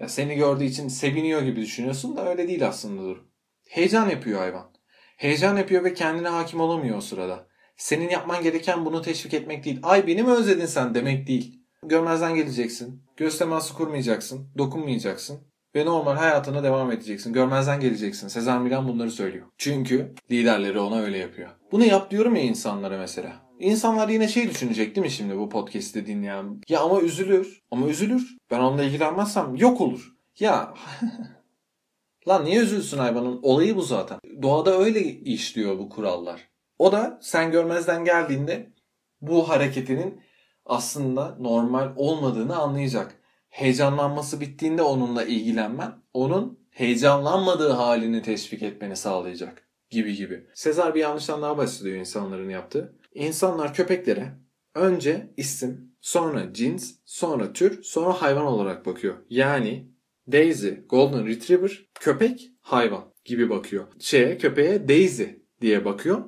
Ya 0.00 0.08
seni 0.08 0.34
gördüğü 0.34 0.64
için 0.64 0.88
seviniyor 0.88 1.42
gibi 1.42 1.60
düşünüyorsun 1.60 2.16
da 2.16 2.28
öyle 2.28 2.48
değil 2.48 2.66
aslında 2.66 3.02
durum. 3.02 3.24
Heyecan 3.68 4.08
yapıyor 4.08 4.38
hayvan. 4.38 4.70
Heyecan 5.16 5.56
yapıyor 5.56 5.84
ve 5.84 5.94
kendine 5.94 6.28
hakim 6.28 6.60
olamıyor 6.60 6.96
o 6.96 7.00
sırada. 7.00 7.46
Senin 7.76 8.08
yapman 8.08 8.42
gereken 8.42 8.84
bunu 8.84 9.02
teşvik 9.02 9.34
etmek 9.34 9.64
değil. 9.64 9.80
Ay 9.82 10.06
beni 10.06 10.22
mi 10.22 10.30
özledin 10.30 10.66
sen 10.66 10.94
demek 10.94 11.26
değil. 11.26 11.60
Görmezden 11.82 12.34
geleceksin. 12.34 13.02
Göz 13.16 13.38
teması 13.38 13.74
kurmayacaksın. 13.74 14.48
Dokunmayacaksın. 14.58 15.40
Ve 15.74 15.84
normal 15.84 16.16
hayatına 16.16 16.62
devam 16.62 16.92
edeceksin. 16.92 17.32
Görmezden 17.32 17.80
geleceksin. 17.80 18.28
Sezer 18.28 18.58
Milan 18.58 18.88
bunları 18.88 19.10
söylüyor. 19.10 19.46
Çünkü 19.58 20.14
liderleri 20.30 20.78
ona 20.78 21.00
öyle 21.00 21.18
yapıyor. 21.18 21.50
Bunu 21.72 21.84
yap 21.84 22.10
diyorum 22.10 22.36
ya 22.36 22.42
insanlara 22.42 22.98
mesela. 22.98 23.43
İnsanlar 23.58 24.08
yine 24.08 24.28
şey 24.28 24.50
düşünecek 24.50 24.96
değil 24.96 25.06
mi 25.06 25.10
şimdi 25.10 25.38
bu 25.38 25.48
podcast'i 25.48 26.06
dinleyen? 26.06 26.60
Ya 26.68 26.80
ama 26.80 27.00
üzülür. 27.00 27.62
Ama 27.70 27.88
üzülür. 27.88 28.36
Ben 28.50 28.60
onunla 28.60 28.84
ilgilenmezsem 28.84 29.56
yok 29.56 29.80
olur. 29.80 30.12
Ya 30.38 30.74
Lan 32.28 32.44
niye 32.44 32.60
üzülsün 32.60 32.98
hayvanın? 32.98 33.40
Olayı 33.42 33.76
bu 33.76 33.82
zaten. 33.82 34.18
Doğada 34.42 34.78
öyle 34.78 35.00
işliyor 35.04 35.78
bu 35.78 35.88
kurallar. 35.88 36.48
O 36.78 36.92
da 36.92 37.18
sen 37.22 37.50
görmezden 37.50 38.04
geldiğinde 38.04 38.72
bu 39.20 39.48
hareketinin 39.48 40.20
aslında 40.66 41.36
normal 41.40 41.92
olmadığını 41.96 42.56
anlayacak. 42.56 43.20
Heyecanlanması 43.48 44.40
bittiğinde 44.40 44.82
onunla 44.82 45.24
ilgilenmen, 45.24 45.92
onun 46.12 46.58
heyecanlanmadığı 46.70 47.70
halini 47.70 48.22
teşvik 48.22 48.62
etmeni 48.62 48.96
sağlayacak 48.96 49.68
gibi 49.90 50.14
gibi. 50.16 50.46
Sezar 50.54 50.94
bir 50.94 51.00
yanlıştan 51.00 51.42
daha 51.42 51.58
bahsediyor 51.58 51.96
insanların 51.96 52.50
yaptığı. 52.50 52.98
İnsanlar 53.14 53.74
köpeklere 53.74 54.38
önce 54.74 55.34
isim, 55.36 55.94
sonra 56.00 56.52
cins, 56.52 56.94
sonra 57.04 57.52
tür, 57.52 57.82
sonra 57.82 58.12
hayvan 58.12 58.46
olarak 58.46 58.86
bakıyor. 58.86 59.14
Yani 59.30 59.88
Daisy, 60.32 60.68
Golden 60.88 61.26
Retriever, 61.26 61.86
köpek, 61.94 62.50
hayvan 62.60 63.04
gibi 63.24 63.50
bakıyor. 63.50 63.84
Şeye, 63.98 64.38
köpeğe 64.38 64.88
Daisy 64.88 65.24
diye 65.60 65.84
bakıyor. 65.84 66.24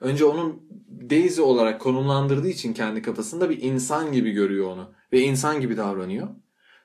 Önce 0.00 0.24
onun 0.24 0.62
Daisy 1.10 1.40
olarak 1.40 1.80
konumlandırdığı 1.80 2.48
için 2.48 2.74
kendi 2.74 3.02
kafasında 3.02 3.50
bir 3.50 3.62
insan 3.62 4.12
gibi 4.12 4.30
görüyor 4.30 4.66
onu. 4.66 4.94
Ve 5.12 5.20
insan 5.20 5.60
gibi 5.60 5.76
davranıyor. 5.76 6.28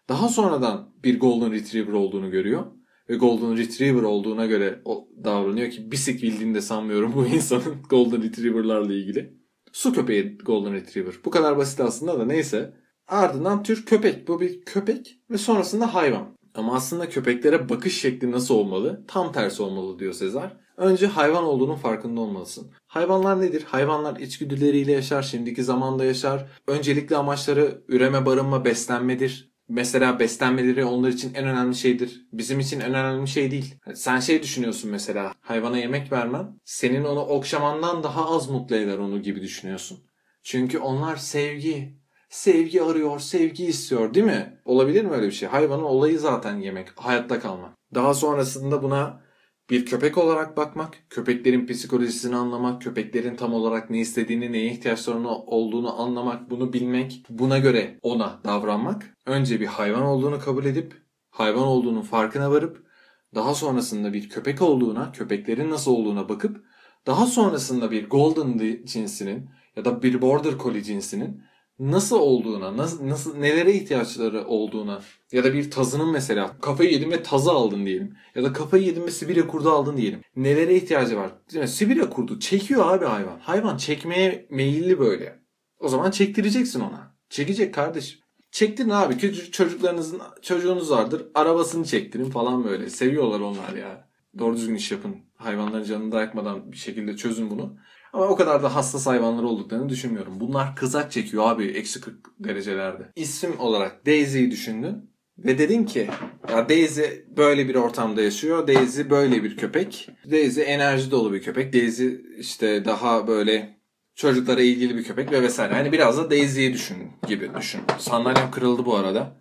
Daha 0.10 0.30
sonradan 0.30 0.94
bir 1.04 1.20
Golden 1.20 1.52
Retriever 1.52 1.94
olduğunu 1.94 2.32
görüyor. 2.32 2.66
Ve 3.10 3.16
Golden 3.16 3.58
Retriever 3.58 4.02
olduğuna 4.02 4.46
göre 4.46 4.82
o 4.86 5.08
davranıyor 5.24 5.72
ki 5.72 5.92
bisik 5.92 6.24
bildiğini 6.24 6.56
de 6.56 6.62
sanmıyorum 6.62 7.14
bu 7.16 7.26
insanın 7.26 7.76
Golden 7.90 8.24
Retriever'larla 8.24 8.94
ilgili. 8.94 9.37
Su 9.78 9.94
köpeği 9.94 10.38
Golden 10.38 10.74
Retriever. 10.74 11.14
Bu 11.26 11.30
kadar 11.30 11.58
basit 11.58 11.80
aslında 11.80 12.20
da 12.20 12.26
neyse. 12.26 12.74
Ardından 13.08 13.64
tür 13.64 13.86
köpek. 13.86 14.28
Bu 14.28 14.40
bir 14.40 14.62
köpek 14.62 15.20
ve 15.30 15.38
sonrasında 15.38 15.94
hayvan. 15.94 16.38
Ama 16.56 16.76
aslında 16.76 17.10
köpeklere 17.10 17.70
bakış 17.70 18.02
şekli 18.02 18.32
nasıl 18.32 18.56
olmalı? 18.56 19.04
Tam 19.08 19.32
tersi 19.32 19.64
olmalı 19.64 20.00
diyor 20.00 20.14
Sezar. 20.14 20.58
Önce 20.78 21.08
hayvan 21.08 21.44
olduğunun 21.44 21.76
farkında 21.76 22.22
olmalısın. 22.22 22.72
Hayvanlar 22.88 23.42
nedir? 23.42 23.64
Hayvanlar 23.68 24.20
içgüdüleriyle 24.20 24.92
yaşar, 24.92 25.22
şimdiki 25.22 25.64
zamanda 25.64 26.06
yaşar. 26.06 26.46
Öncelikli 26.68 27.16
amaçları 27.16 27.82
üreme, 27.88 28.26
barınma, 28.26 28.66
beslenmedir. 28.66 29.52
Mesela 29.70 30.20
beslenmeleri 30.20 30.86
onlar 30.86 31.10
için 31.10 31.34
en 31.34 31.48
önemli 31.48 31.76
şeydir. 31.76 32.28
Bizim 32.34 32.60
için 32.60 32.80
en 32.80 32.94
önemli 32.94 33.28
şey 33.28 33.52
değil. 33.52 33.76
Sen 33.94 34.20
şey 34.20 34.44
düşünüyorsun 34.44 34.92
mesela 34.92 35.34
hayvana 35.42 35.78
yemek 35.78 36.12
vermen 36.12 36.60
senin 36.64 37.04
onu 37.04 37.20
okşamandan 37.20 38.04
daha 38.04 38.36
az 38.36 38.50
mutlu 38.50 38.76
eder 38.76 38.98
onu 38.98 39.22
gibi 39.22 39.42
düşünüyorsun. 39.42 40.00
Çünkü 40.44 40.80
onlar 40.80 41.16
sevgi, 41.16 42.00
sevgi 42.30 42.84
arıyor, 42.84 43.20
sevgi 43.20 43.66
istiyor 43.66 44.14
değil 44.14 44.26
mi? 44.26 44.60
Olabilir 44.66 45.06
mi 45.06 45.12
öyle 45.12 45.28
bir 45.28 45.32
şey? 45.32 45.50
Hayvanın 45.50 45.84
olayı 45.84 46.20
zaten 46.20 46.56
yemek, 46.58 46.88
hayatta 46.96 47.40
kalmak. 47.40 47.78
Daha 47.96 48.14
sonrasında 48.14 48.84
buna 48.84 49.27
bir 49.70 49.86
köpek 49.86 50.18
olarak 50.18 50.58
bakmak, 50.58 50.98
köpeklerin 51.10 51.68
psikolojisini 51.68 52.36
anlamak, 52.36 52.82
köpeklerin 52.82 53.36
tam 53.36 53.54
olarak 53.54 53.90
ne 53.90 54.00
istediğini, 54.00 54.52
neye 54.52 54.72
ihtiyaçlarını 54.72 55.30
olduğunu 55.30 56.02
anlamak, 56.02 56.50
bunu 56.50 56.74
bilmek, 56.74 57.26
buna 57.30 57.58
göre 57.58 58.00
ona 58.02 58.40
davranmak. 58.44 59.18
Önce 59.26 59.60
bir 59.60 59.66
hayvan 59.66 60.02
olduğunu 60.02 60.40
kabul 60.40 60.66
edip, 60.66 60.94
hayvan 61.30 61.64
olduğunun 61.64 62.02
farkına 62.02 62.52
varıp, 62.52 62.88
daha 63.36 63.56
sonrasında 63.56 64.14
bir 64.14 64.30
köpek 64.30 64.62
olduğuna, 64.62 65.12
köpeklerin 65.12 65.70
nasıl 65.70 65.92
olduğuna 65.92 66.30
bakıp, 66.30 66.66
daha 67.08 67.26
sonrasında 67.26 67.92
bir 67.92 68.10
golden 68.10 68.84
cinsinin 68.86 69.50
ya 69.76 69.86
da 69.86 70.04
bir 70.04 70.22
border 70.22 70.54
collie 70.58 70.84
cinsinin 70.84 71.44
nasıl 71.80 72.20
olduğuna, 72.20 72.78
nasıl, 72.78 73.10
nasıl 73.10 73.38
nelere 73.38 73.74
ihtiyaçları 73.74 74.46
olduğuna 74.46 75.02
ya 75.32 75.44
da 75.44 75.54
bir 75.54 75.72
tazının 75.72 76.12
mesela 76.12 76.58
kafayı 76.62 76.92
yedin 76.92 77.12
ve 77.12 77.24
tazı 77.24 77.52
aldın 77.52 77.86
diyelim. 77.86 78.16
Ya 78.36 78.44
da 78.44 78.54
kafayı 78.54 78.84
yedin 78.84 79.04
ve 79.04 79.12
Sibirya 79.12 79.48
kurdu 79.48 79.72
aldın 79.72 79.98
diyelim. 79.98 80.22
Nelere 80.36 80.76
ihtiyacı 80.76 81.18
var? 81.18 81.32
Mi? 81.54 81.68
Sibirya 81.68 82.10
kurdu 82.10 82.40
çekiyor 82.40 82.94
abi 82.94 83.06
hayvan. 83.06 83.40
Hayvan 83.40 83.78
çekmeye 83.78 84.48
meyilli 84.50 85.00
böyle. 85.00 85.40
O 85.80 85.88
zaman 85.88 86.12
çektireceksin 86.12 86.80
ona. 86.80 87.18
Çekecek 87.30 87.74
kardeşim. 87.74 88.20
Çektirin 88.52 88.90
abi. 88.90 89.18
Küçük 89.18 89.54
çocuklarınızın 89.54 90.22
çocuğunuz 90.42 90.92
vardır. 90.92 91.26
Arabasını 91.36 91.86
çektirin 91.86 92.30
falan 92.30 92.64
böyle. 92.64 92.90
Seviyorlar 92.90 93.40
onlar 93.40 93.74
ya. 93.76 94.08
Doğru 94.40 94.56
düzgün 94.56 94.76
iş 94.76 94.92
yapın. 94.92 95.16
Hayvanların 95.36 95.84
canını 95.84 96.12
da 96.12 96.22
yakmadan 96.22 96.72
bir 96.72 96.78
şekilde 96.78 97.18
çözün 97.18 97.50
bunu. 97.50 97.78
Ama 98.18 98.28
o 98.28 98.36
kadar 98.36 98.64
da 98.64 98.76
hassas 98.76 99.08
hayvanlar 99.08 99.44
olduklarını 99.44 99.90
düşünmüyorum. 99.90 100.40
Bunlar 100.40 100.76
kızak 100.76 101.12
çekiyor 101.12 101.44
abi 101.52 101.66
eksi 101.66 102.02
40 102.02 102.16
derecelerde. 102.40 103.12
İsim 103.16 103.60
olarak 103.60 104.06
Daisy'yi 104.06 104.52
düşündün. 104.52 105.12
Ve 105.38 105.58
dedin 105.58 105.86
ki 105.86 106.10
ya 106.52 106.70
Daisy 106.70 107.02
böyle 107.38 107.70
bir 107.70 107.76
ortamda 107.76 108.22
yaşıyor. 108.22 108.68
Daisy 108.68 109.02
böyle 109.10 109.44
bir 109.44 109.58
köpek. 109.58 110.10
Daisy 110.32 110.62
enerji 110.62 111.12
dolu 111.12 111.34
bir 111.34 111.42
köpek. 111.42 111.74
Daisy 111.74 112.08
işte 112.40 112.86
daha 112.86 113.28
böyle 113.28 113.80
çocuklara 114.16 114.62
ilgili 114.62 114.98
bir 114.98 115.04
köpek 115.04 115.32
ve 115.32 115.42
vesaire. 115.42 115.74
Hani 115.74 115.92
biraz 115.92 116.18
da 116.18 116.32
Daisy'yi 116.32 116.74
düşün 116.74 116.98
gibi 117.28 117.52
düşün. 117.60 117.82
Sandalyem 117.98 118.52
kırıldı 118.52 118.86
bu 118.86 118.96
arada. 118.96 119.38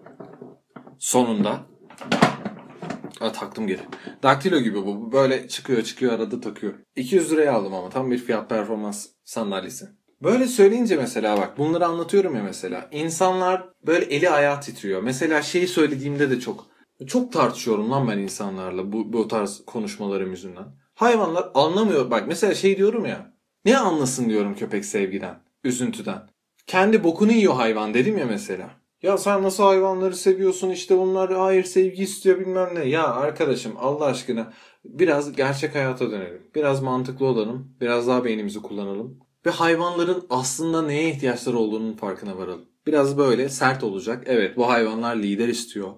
Sonunda. 0.98 1.66
Ha, 3.18 3.32
taktım 3.32 3.66
geri. 3.66 3.80
Daktilo 4.22 4.58
gibi 4.58 4.86
bu. 4.86 5.12
Böyle 5.12 5.48
çıkıyor 5.48 5.82
çıkıyor 5.82 6.12
arada 6.12 6.40
takıyor. 6.40 6.74
200 6.96 7.32
liraya 7.32 7.52
aldım 7.52 7.74
ama 7.74 7.90
tam 7.90 8.10
bir 8.10 8.18
fiyat 8.18 8.48
performans 8.48 9.06
sandalyesi. 9.24 9.86
Böyle 10.22 10.46
söyleyince 10.46 10.96
mesela 10.96 11.36
bak 11.36 11.58
bunları 11.58 11.86
anlatıyorum 11.86 12.36
ya 12.36 12.42
mesela. 12.42 12.88
İnsanlar 12.92 13.68
böyle 13.86 14.04
eli 14.04 14.30
ayağı 14.30 14.60
titriyor. 14.60 15.02
Mesela 15.02 15.42
şeyi 15.42 15.68
söylediğimde 15.68 16.30
de 16.30 16.40
çok 16.40 16.66
Çok 17.06 17.32
tartışıyorum 17.32 17.90
lan 17.90 18.08
ben 18.08 18.18
insanlarla 18.18 18.92
bu, 18.92 19.12
bu 19.12 19.28
tarz 19.28 19.62
konuşmalarım 19.66 20.30
yüzünden. 20.30 20.64
Hayvanlar 20.94 21.50
anlamıyor. 21.54 22.10
Bak 22.10 22.24
mesela 22.28 22.54
şey 22.54 22.76
diyorum 22.76 23.06
ya. 23.06 23.32
Ne 23.64 23.78
anlasın 23.78 24.28
diyorum 24.28 24.54
köpek 24.54 24.84
sevgiden, 24.84 25.40
üzüntüden. 25.64 26.22
Kendi 26.66 27.04
bokunu 27.04 27.32
yiyor 27.32 27.54
hayvan 27.54 27.94
dedim 27.94 28.18
ya 28.18 28.26
mesela. 28.26 28.70
Ya 29.06 29.18
sen 29.18 29.42
nasıl 29.42 29.62
hayvanları 29.62 30.16
seviyorsun 30.16 30.70
işte 30.70 30.98
bunlar 30.98 31.34
hayır 31.34 31.64
sevgi 31.64 32.02
istiyor 32.02 32.40
bilmem 32.40 32.68
ne. 32.74 32.84
Ya 32.84 33.06
arkadaşım 33.08 33.72
Allah 33.78 34.04
aşkına 34.04 34.52
biraz 34.84 35.32
gerçek 35.32 35.74
hayata 35.74 36.10
dönelim. 36.10 36.42
Biraz 36.54 36.82
mantıklı 36.82 37.26
olalım. 37.26 37.76
Biraz 37.80 38.08
daha 38.08 38.24
beynimizi 38.24 38.62
kullanalım. 38.62 39.18
Ve 39.46 39.50
hayvanların 39.50 40.26
aslında 40.30 40.82
neye 40.82 41.10
ihtiyaçları 41.10 41.58
olduğunun 41.58 41.92
farkına 41.92 42.38
varalım. 42.38 42.64
Biraz 42.86 43.18
böyle 43.18 43.48
sert 43.48 43.84
olacak. 43.84 44.22
Evet 44.26 44.56
bu 44.56 44.68
hayvanlar 44.68 45.16
lider 45.16 45.48
istiyor. 45.48 45.88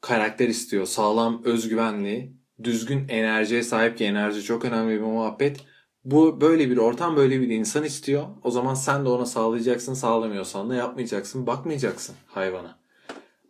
Karakter 0.00 0.48
istiyor. 0.48 0.86
Sağlam 0.86 1.42
özgüvenli. 1.44 2.32
Düzgün 2.64 3.08
enerjiye 3.08 3.62
sahip 3.62 3.98
ki 3.98 4.04
enerji 4.04 4.42
çok 4.42 4.64
önemli 4.64 4.94
bir 4.94 5.00
muhabbet. 5.00 5.60
Bu 6.06 6.40
böyle 6.40 6.70
bir 6.70 6.76
ortam 6.76 7.16
böyle 7.16 7.40
bir 7.40 7.48
insan 7.48 7.84
istiyor. 7.84 8.26
O 8.44 8.50
zaman 8.50 8.74
sen 8.74 9.04
de 9.04 9.08
ona 9.08 9.26
sağlayacaksın. 9.26 9.94
Sağlamıyorsan 9.94 10.70
da 10.70 10.74
yapmayacaksın. 10.74 11.46
Bakmayacaksın 11.46 12.16
hayvana. 12.26 12.78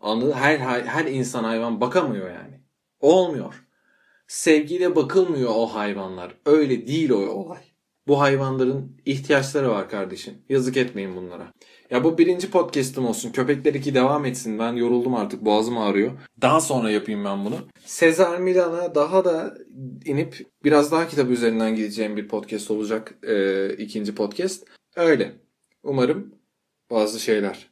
Anladın? 0.00 0.32
Her, 0.32 0.58
her, 0.58 0.80
her 0.82 1.04
insan 1.04 1.44
hayvan 1.44 1.80
bakamıyor 1.80 2.30
yani. 2.30 2.60
Olmuyor. 3.00 3.66
Sevgiyle 4.28 4.96
bakılmıyor 4.96 5.50
o 5.54 5.66
hayvanlar. 5.66 6.34
Öyle 6.46 6.86
değil 6.86 7.10
o 7.10 7.16
olay. 7.16 7.62
Bu 8.08 8.20
hayvanların 8.20 8.96
ihtiyaçları 9.06 9.70
var 9.70 9.88
kardeşim. 9.90 10.34
Yazık 10.48 10.76
etmeyin 10.76 11.16
bunlara. 11.16 11.52
Ya 11.90 12.04
bu 12.04 12.18
birinci 12.18 12.50
podcast'ım 12.50 13.06
olsun. 13.06 13.32
Köpekler 13.32 13.74
2 13.74 13.94
devam 13.94 14.24
etsin. 14.24 14.58
Ben 14.58 14.72
yoruldum 14.72 15.14
artık. 15.14 15.44
Boğazım 15.44 15.78
ağrıyor. 15.78 16.12
Daha 16.42 16.60
sonra 16.60 16.90
yapayım 16.90 17.24
ben 17.24 17.44
bunu. 17.44 17.56
Sezar 17.84 18.38
Milan'a 18.38 18.94
daha 18.94 19.24
da 19.24 19.54
inip 20.04 20.46
biraz 20.64 20.92
daha 20.92 21.08
kitap 21.08 21.30
üzerinden 21.30 21.76
gideceğim 21.76 22.16
bir 22.16 22.28
podcast 22.28 22.70
olacak. 22.70 23.14
Ee, 23.22 23.68
ikinci 23.68 24.14
podcast. 24.14 24.66
Öyle. 24.96 25.32
Umarım 25.82 26.34
bazı 26.90 27.20
şeyler 27.20 27.70